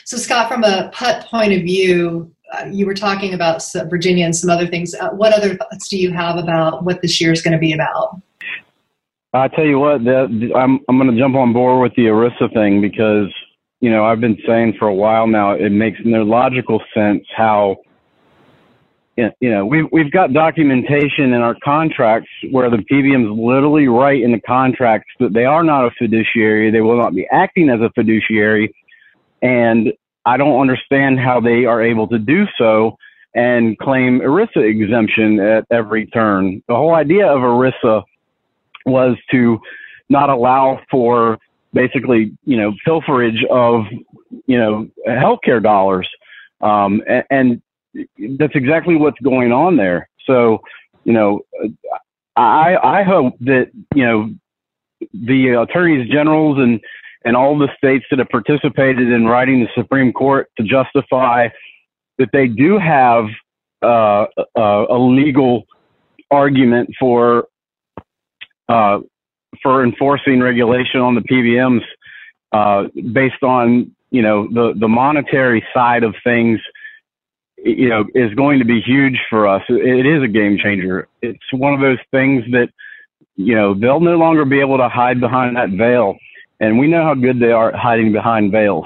So, 0.05 0.17
Scott, 0.17 0.49
from 0.49 0.63
a 0.63 0.89
PUT 0.93 1.25
point 1.25 1.53
of 1.53 1.61
view, 1.61 2.31
uh, 2.51 2.65
you 2.71 2.85
were 2.85 2.93
talking 2.93 3.33
about 3.33 3.63
Virginia 3.89 4.25
and 4.25 4.35
some 4.35 4.49
other 4.49 4.67
things. 4.67 4.93
Uh, 4.95 5.09
what 5.09 5.33
other 5.33 5.55
thoughts 5.55 5.87
do 5.87 5.97
you 5.97 6.11
have 6.11 6.37
about 6.37 6.83
what 6.83 7.01
this 7.01 7.19
year 7.21 7.31
is 7.31 7.41
going 7.41 7.53
to 7.53 7.59
be 7.59 7.73
about? 7.73 8.19
I 9.33 9.47
tell 9.47 9.65
you 9.65 9.77
what, 9.77 10.03
the, 10.03 10.51
I'm 10.55 10.79
I'm 10.89 10.97
going 10.97 11.11
to 11.11 11.19
jump 11.19 11.35
on 11.35 11.53
board 11.53 11.81
with 11.81 11.95
the 11.95 12.03
ERISA 12.03 12.51
thing 12.53 12.81
because 12.81 13.31
you 13.79 13.89
know, 13.89 14.03
I've 14.03 14.19
been 14.19 14.37
saying 14.45 14.75
for 14.77 14.87
a 14.87 14.93
while 14.93 15.27
now, 15.27 15.51
it 15.51 15.71
makes 15.71 15.99
no 16.03 16.23
logical 16.23 16.81
sense 16.93 17.23
how, 17.35 17.77
you 19.15 19.31
know, 19.41 19.65
we've, 19.65 19.85
we've 19.91 20.11
got 20.11 20.33
documentation 20.33 21.33
in 21.33 21.41
our 21.41 21.55
contracts 21.63 22.29
where 22.51 22.69
the 22.69 22.77
PBMs 22.77 23.37
literally 23.37 23.87
write 23.87 24.21
in 24.21 24.31
the 24.31 24.41
contracts 24.41 25.09
that 25.19 25.33
they 25.33 25.45
are 25.45 25.63
not 25.63 25.85
a 25.85 25.91
fiduciary. 25.97 26.71
They 26.71 26.81
will 26.81 26.97
not 26.97 27.13
be 27.13 27.27
acting 27.31 27.69
as 27.69 27.79
a 27.81 27.89
fiduciary. 27.95 28.73
And 29.41 29.93
I 30.25 30.37
don't 30.37 30.59
understand 30.59 31.19
how 31.19 31.39
they 31.39 31.65
are 31.65 31.81
able 31.81 32.07
to 32.07 32.19
do 32.19 32.45
so 32.57 32.97
and 33.33 33.77
claim 33.77 34.19
ERISA 34.21 34.57
exemption 34.57 35.39
at 35.39 35.65
every 35.71 36.07
turn. 36.07 36.63
The 36.67 36.75
whole 36.75 36.95
idea 36.95 37.27
of 37.27 37.41
ERISA 37.41 38.03
was 38.85 39.17
to 39.31 39.59
not 40.09 40.29
allow 40.29 40.81
for 40.89 41.37
basically, 41.73 42.35
you 42.45 42.57
know, 42.57 42.73
pilferage 42.85 43.45
of, 43.51 43.85
you 44.47 44.57
know, 44.57 44.89
healthcare 45.07 45.61
dollars. 45.61 46.09
Um, 46.61 47.03
and, 47.07 47.23
and, 47.29 47.61
that's 48.37 48.53
exactly 48.53 48.95
what's 48.95 49.19
going 49.21 49.51
on 49.51 49.75
there. 49.75 50.07
So, 50.25 50.61
you 51.05 51.11
know, 51.11 51.41
I, 52.35 52.77
I 52.77 53.03
hope 53.03 53.33
that, 53.39 53.71
you 53.95 54.05
know, 54.05 54.29
the 55.11 55.59
attorneys 55.61 56.07
generals 56.07 56.59
and, 56.59 56.79
and 57.25 57.35
all 57.35 57.57
the 57.57 57.69
states 57.77 58.05
that 58.09 58.19
have 58.19 58.29
participated 58.29 59.11
in 59.11 59.25
writing 59.25 59.59
the 59.61 59.69
Supreme 59.75 60.13
Court 60.13 60.49
to 60.57 60.63
justify 60.63 61.49
that 62.17 62.29
they 62.31 62.47
do 62.47 62.77
have 62.77 63.25
uh, 63.83 64.25
a, 64.55 64.85
a 64.89 64.97
legal 64.97 65.63
argument 66.31 66.89
for 66.99 67.47
uh, 68.67 68.99
for 69.63 69.83
enforcing 69.83 70.39
regulation 70.39 71.01
on 71.01 71.15
the 71.15 71.21
PBMs 71.21 71.81
uh, 72.51 72.87
based 73.11 73.43
on 73.43 73.93
you 74.11 74.21
know 74.21 74.47
the 74.47 74.73
the 74.79 74.87
monetary 74.87 75.65
side 75.73 76.03
of 76.03 76.15
things 76.23 76.59
you 77.57 77.89
know 77.89 78.05
is 78.15 78.33
going 78.35 78.59
to 78.59 78.65
be 78.65 78.81
huge 78.81 79.19
for 79.29 79.47
us. 79.47 79.63
It 79.69 80.05
is 80.05 80.23
a 80.23 80.27
game 80.27 80.57
changer. 80.61 81.07
It's 81.21 81.39
one 81.51 81.73
of 81.73 81.79
those 81.79 81.99
things 82.11 82.43
that 82.51 82.69
you 83.35 83.55
know 83.55 83.73
they'll 83.73 83.99
no 83.99 84.17
longer 84.17 84.45
be 84.45 84.59
able 84.59 84.77
to 84.77 84.89
hide 84.89 85.19
behind 85.19 85.55
that 85.57 85.69
veil 85.69 86.17
and 86.59 86.77
we 86.77 86.87
know 86.87 87.03
how 87.03 87.13
good 87.13 87.39
they 87.39 87.51
are 87.51 87.69
at 87.69 87.75
hiding 87.75 88.11
behind 88.11 88.51
veils 88.51 88.85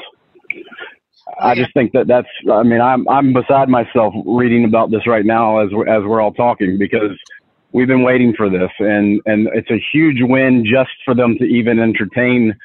I 1.39 1.55
just 1.55 1.73
think 1.73 1.93
that 1.93 2.07
that's. 2.07 2.27
I 2.51 2.63
mean, 2.63 2.81
I'm 2.81 3.07
I'm 3.07 3.33
beside 3.33 3.69
myself 3.69 4.13
reading 4.25 4.65
about 4.65 4.91
this 4.91 5.07
right 5.07 5.25
now 5.25 5.59
as 5.59 5.69
we're, 5.71 5.87
as 5.87 6.03
we're 6.03 6.21
all 6.21 6.33
talking 6.33 6.77
because 6.77 7.17
we've 7.71 7.87
been 7.87 8.03
waiting 8.03 8.33
for 8.35 8.49
this, 8.49 8.69
and 8.79 9.21
and 9.25 9.47
it's 9.53 9.69
a 9.71 9.81
huge 9.91 10.17
win 10.21 10.65
just 10.65 10.91
for 11.05 11.15
them 11.15 11.37
to 11.39 11.45
even 11.45 11.79
entertain 11.79 12.55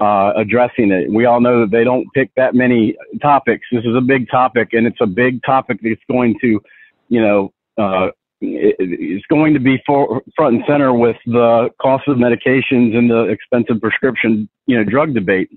uh, 0.00 0.32
addressing 0.36 0.92
it. 0.92 1.12
We 1.12 1.24
all 1.24 1.40
know 1.40 1.60
that 1.60 1.70
they 1.70 1.84
don't 1.84 2.06
pick 2.14 2.30
that 2.36 2.54
many 2.54 2.96
topics. 3.20 3.66
This 3.72 3.84
is 3.84 3.96
a 3.96 4.00
big 4.00 4.28
topic, 4.30 4.72
and 4.72 4.86
it's 4.86 5.00
a 5.00 5.06
big 5.06 5.42
topic 5.44 5.78
that's 5.82 6.00
going 6.10 6.36
to, 6.40 6.60
you 7.08 7.20
know, 7.20 7.52
uh, 7.78 8.08
it, 8.40 8.76
it's 8.78 9.26
going 9.26 9.54
to 9.54 9.60
be 9.60 9.82
for, 9.86 10.22
front 10.36 10.56
and 10.56 10.64
center 10.66 10.92
with 10.92 11.16
the 11.26 11.70
cost 11.80 12.06
of 12.08 12.16
medications 12.16 12.96
and 12.96 13.10
the 13.10 13.24
expensive 13.24 13.80
prescription, 13.80 14.48
you 14.66 14.76
know, 14.76 14.84
drug 14.84 15.14
debate. 15.14 15.50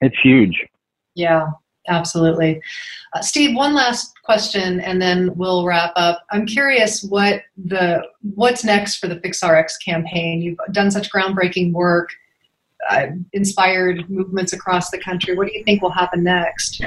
It's 0.00 0.16
huge. 0.22 0.66
Yeah, 1.14 1.46
absolutely. 1.88 2.60
Uh, 3.12 3.20
Steve, 3.20 3.56
one 3.56 3.74
last 3.74 4.12
question, 4.22 4.80
and 4.80 5.00
then 5.00 5.34
we'll 5.36 5.64
wrap 5.64 5.92
up. 5.96 6.24
I'm 6.30 6.46
curious 6.46 7.02
what 7.02 7.42
the 7.56 8.02
what's 8.34 8.64
next 8.64 8.96
for 8.96 9.08
the 9.08 9.16
FixRx 9.16 9.72
campaign. 9.84 10.40
You've 10.40 10.58
done 10.72 10.90
such 10.90 11.10
groundbreaking 11.12 11.72
work, 11.72 12.10
uh, 12.88 13.08
inspired 13.32 14.08
movements 14.08 14.52
across 14.52 14.90
the 14.90 14.98
country. 14.98 15.36
What 15.36 15.48
do 15.48 15.52
you 15.56 15.64
think 15.64 15.82
will 15.82 15.90
happen 15.90 16.24
next? 16.24 16.82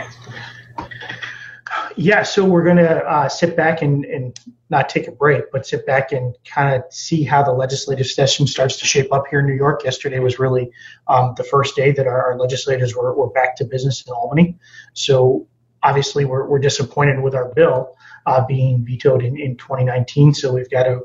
Yeah, 1.96 2.24
so 2.24 2.46
we're 2.46 2.64
going 2.64 2.78
to 2.78 3.04
uh, 3.04 3.30
sit 3.30 3.56
back 3.56 3.82
and, 3.82 4.06
and 4.06 4.38
not 4.74 4.90
take 4.90 5.08
a 5.08 5.12
break, 5.12 5.52
but 5.52 5.66
sit 5.66 5.86
back 5.86 6.12
and 6.12 6.36
kind 6.44 6.76
of 6.76 6.92
see 6.92 7.24
how 7.24 7.44
the 7.44 7.54
legislative 7.54 8.08
session 8.08 8.48
starts 8.48 8.78
to 8.78 8.86
shape 8.86 9.14
up 9.14 9.26
here 9.30 9.40
in 9.40 9.46
New 9.46 9.54
York. 9.54 9.84
Yesterday 9.84 10.18
was 10.18 10.40
really 10.40 10.72
um, 11.08 11.36
the 11.38 11.44
first 11.44 11.76
day 11.76 11.92
that 11.92 12.08
our, 12.08 12.32
our 12.32 12.38
legislators 12.40 12.96
were, 12.96 13.16
were 13.16 13.30
back 13.30 13.56
to 13.58 13.66
business 13.66 14.04
in 14.06 14.12
Albany. 14.12 14.58
So 14.94 15.48
obviously, 15.84 16.26
we're, 16.26 16.48
we're 16.48 16.60
disappointed 16.60 17.22
with 17.22 17.36
our 17.36 17.54
bill 17.54 17.96
uh, 18.26 18.44
being 18.46 18.84
vetoed 18.84 19.24
in, 19.24 19.40
in 19.40 19.58
2019. 19.58 20.34
So 20.34 20.52
we've 20.52 20.70
got 20.72 20.84
to, 20.84 21.02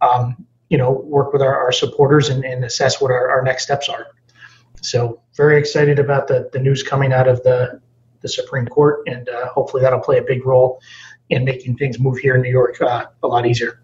um, 0.00 0.46
you 0.68 0.78
know, 0.78 0.92
work 0.92 1.32
with 1.32 1.42
our, 1.42 1.56
our 1.64 1.72
supporters 1.72 2.28
and, 2.28 2.44
and 2.44 2.64
assess 2.64 3.00
what 3.00 3.10
our, 3.10 3.28
our 3.28 3.42
next 3.42 3.64
steps 3.64 3.88
are. 3.88 4.06
So 4.82 5.20
very 5.36 5.58
excited 5.58 5.98
about 5.98 6.28
the, 6.28 6.48
the 6.52 6.60
news 6.60 6.84
coming 6.84 7.12
out 7.12 7.26
of 7.26 7.42
the 7.42 7.80
the 8.20 8.28
Supreme 8.28 8.66
Court, 8.66 9.02
and 9.06 9.28
uh, 9.28 9.48
hopefully 9.48 9.82
that'll 9.82 10.00
play 10.00 10.18
a 10.18 10.22
big 10.22 10.44
role 10.44 10.80
in 11.30 11.44
making 11.44 11.76
things 11.76 11.98
move 11.98 12.18
here 12.18 12.34
in 12.34 12.42
New 12.42 12.50
York 12.50 12.80
uh, 12.80 13.06
a 13.22 13.26
lot 13.26 13.46
easier. 13.46 13.80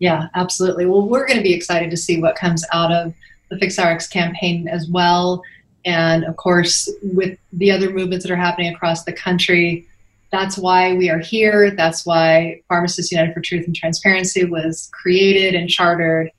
Yeah, 0.00 0.28
absolutely. 0.34 0.86
Well, 0.86 1.08
we're 1.08 1.26
going 1.26 1.38
to 1.38 1.42
be 1.42 1.54
excited 1.54 1.90
to 1.90 1.96
see 1.96 2.20
what 2.20 2.36
comes 2.36 2.64
out 2.72 2.92
of 2.92 3.14
the 3.50 3.56
FixRx 3.56 4.10
campaign 4.10 4.68
as 4.68 4.88
well. 4.88 5.42
And 5.84 6.24
of 6.24 6.36
course, 6.36 6.90
with 7.02 7.38
the 7.52 7.70
other 7.70 7.90
movements 7.90 8.24
that 8.24 8.32
are 8.32 8.36
happening 8.36 8.74
across 8.74 9.04
the 9.04 9.12
country, 9.12 9.86
that's 10.32 10.58
why 10.58 10.94
we 10.94 11.10
are 11.10 11.20
here. 11.20 11.70
That's 11.70 12.04
why 12.04 12.62
Pharmacists 12.68 13.12
United 13.12 13.34
for 13.34 13.40
Truth 13.40 13.66
and 13.66 13.76
Transparency 13.76 14.44
was 14.44 14.90
created 14.92 15.54
and 15.54 15.68
chartered. 15.68 16.30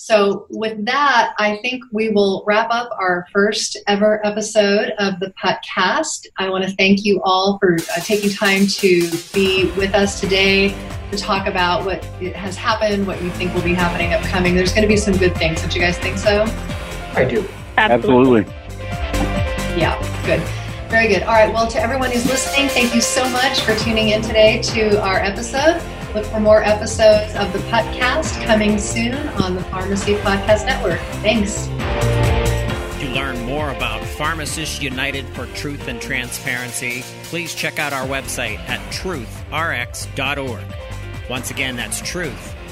So, 0.00 0.46
with 0.48 0.84
that, 0.86 1.34
I 1.40 1.56
think 1.56 1.82
we 1.90 2.10
will 2.10 2.44
wrap 2.46 2.68
up 2.70 2.88
our 3.00 3.26
first 3.32 3.76
ever 3.88 4.24
episode 4.24 4.92
of 5.00 5.18
the 5.18 5.34
Podcast. 5.44 6.24
I 6.38 6.48
want 6.50 6.62
to 6.62 6.70
thank 6.76 7.04
you 7.04 7.20
all 7.24 7.58
for 7.58 7.74
uh, 7.74 8.00
taking 8.02 8.30
time 8.30 8.68
to 8.68 9.10
be 9.32 9.72
with 9.72 9.96
us 9.96 10.20
today 10.20 10.68
to 11.10 11.16
talk 11.16 11.48
about 11.48 11.84
what 11.84 12.04
has 12.36 12.54
happened, 12.56 13.08
what 13.08 13.20
you 13.20 13.30
think 13.30 13.52
will 13.54 13.62
be 13.62 13.74
happening 13.74 14.14
upcoming. 14.14 14.54
There's 14.54 14.70
going 14.70 14.82
to 14.82 14.88
be 14.88 14.96
some 14.96 15.16
good 15.16 15.36
things. 15.36 15.62
Don't 15.62 15.74
you 15.74 15.80
guys 15.80 15.98
think 15.98 16.16
so? 16.16 16.44
I 17.14 17.24
do. 17.24 17.44
Absolutely. 17.76 18.42
Yeah, 19.76 19.98
good. 20.24 20.40
Very 20.90 21.08
good. 21.08 21.24
All 21.24 21.34
right. 21.34 21.52
Well, 21.52 21.66
to 21.72 21.80
everyone 21.80 22.12
who's 22.12 22.26
listening, 22.26 22.68
thank 22.68 22.94
you 22.94 23.00
so 23.00 23.28
much 23.30 23.62
for 23.62 23.74
tuning 23.74 24.10
in 24.10 24.22
today 24.22 24.62
to 24.62 25.02
our 25.02 25.18
episode. 25.18 25.82
Look 26.14 26.24
for 26.26 26.40
more 26.40 26.62
episodes 26.62 27.34
of 27.36 27.52
the 27.52 27.58
podcast 27.70 28.42
coming 28.44 28.78
soon 28.78 29.14
on 29.42 29.54
the 29.54 29.62
Pharmacy 29.64 30.14
Podcast 30.14 30.64
Network. 30.66 30.98
Thanks. 31.22 31.66
To 33.00 33.08
learn 33.10 33.38
more 33.44 33.70
about 33.70 34.02
Pharmacists 34.02 34.80
United 34.80 35.26
for 35.28 35.46
Truth 35.54 35.86
and 35.88 36.00
Transparency, 36.00 37.04
please 37.24 37.54
check 37.54 37.78
out 37.78 37.92
our 37.92 38.06
website 38.06 38.58
at 38.68 38.80
truthrx.org. 38.92 40.64
Once 41.28 41.50
again, 41.50 41.76
that's 41.76 42.00
truthrx.org. 42.00 42.68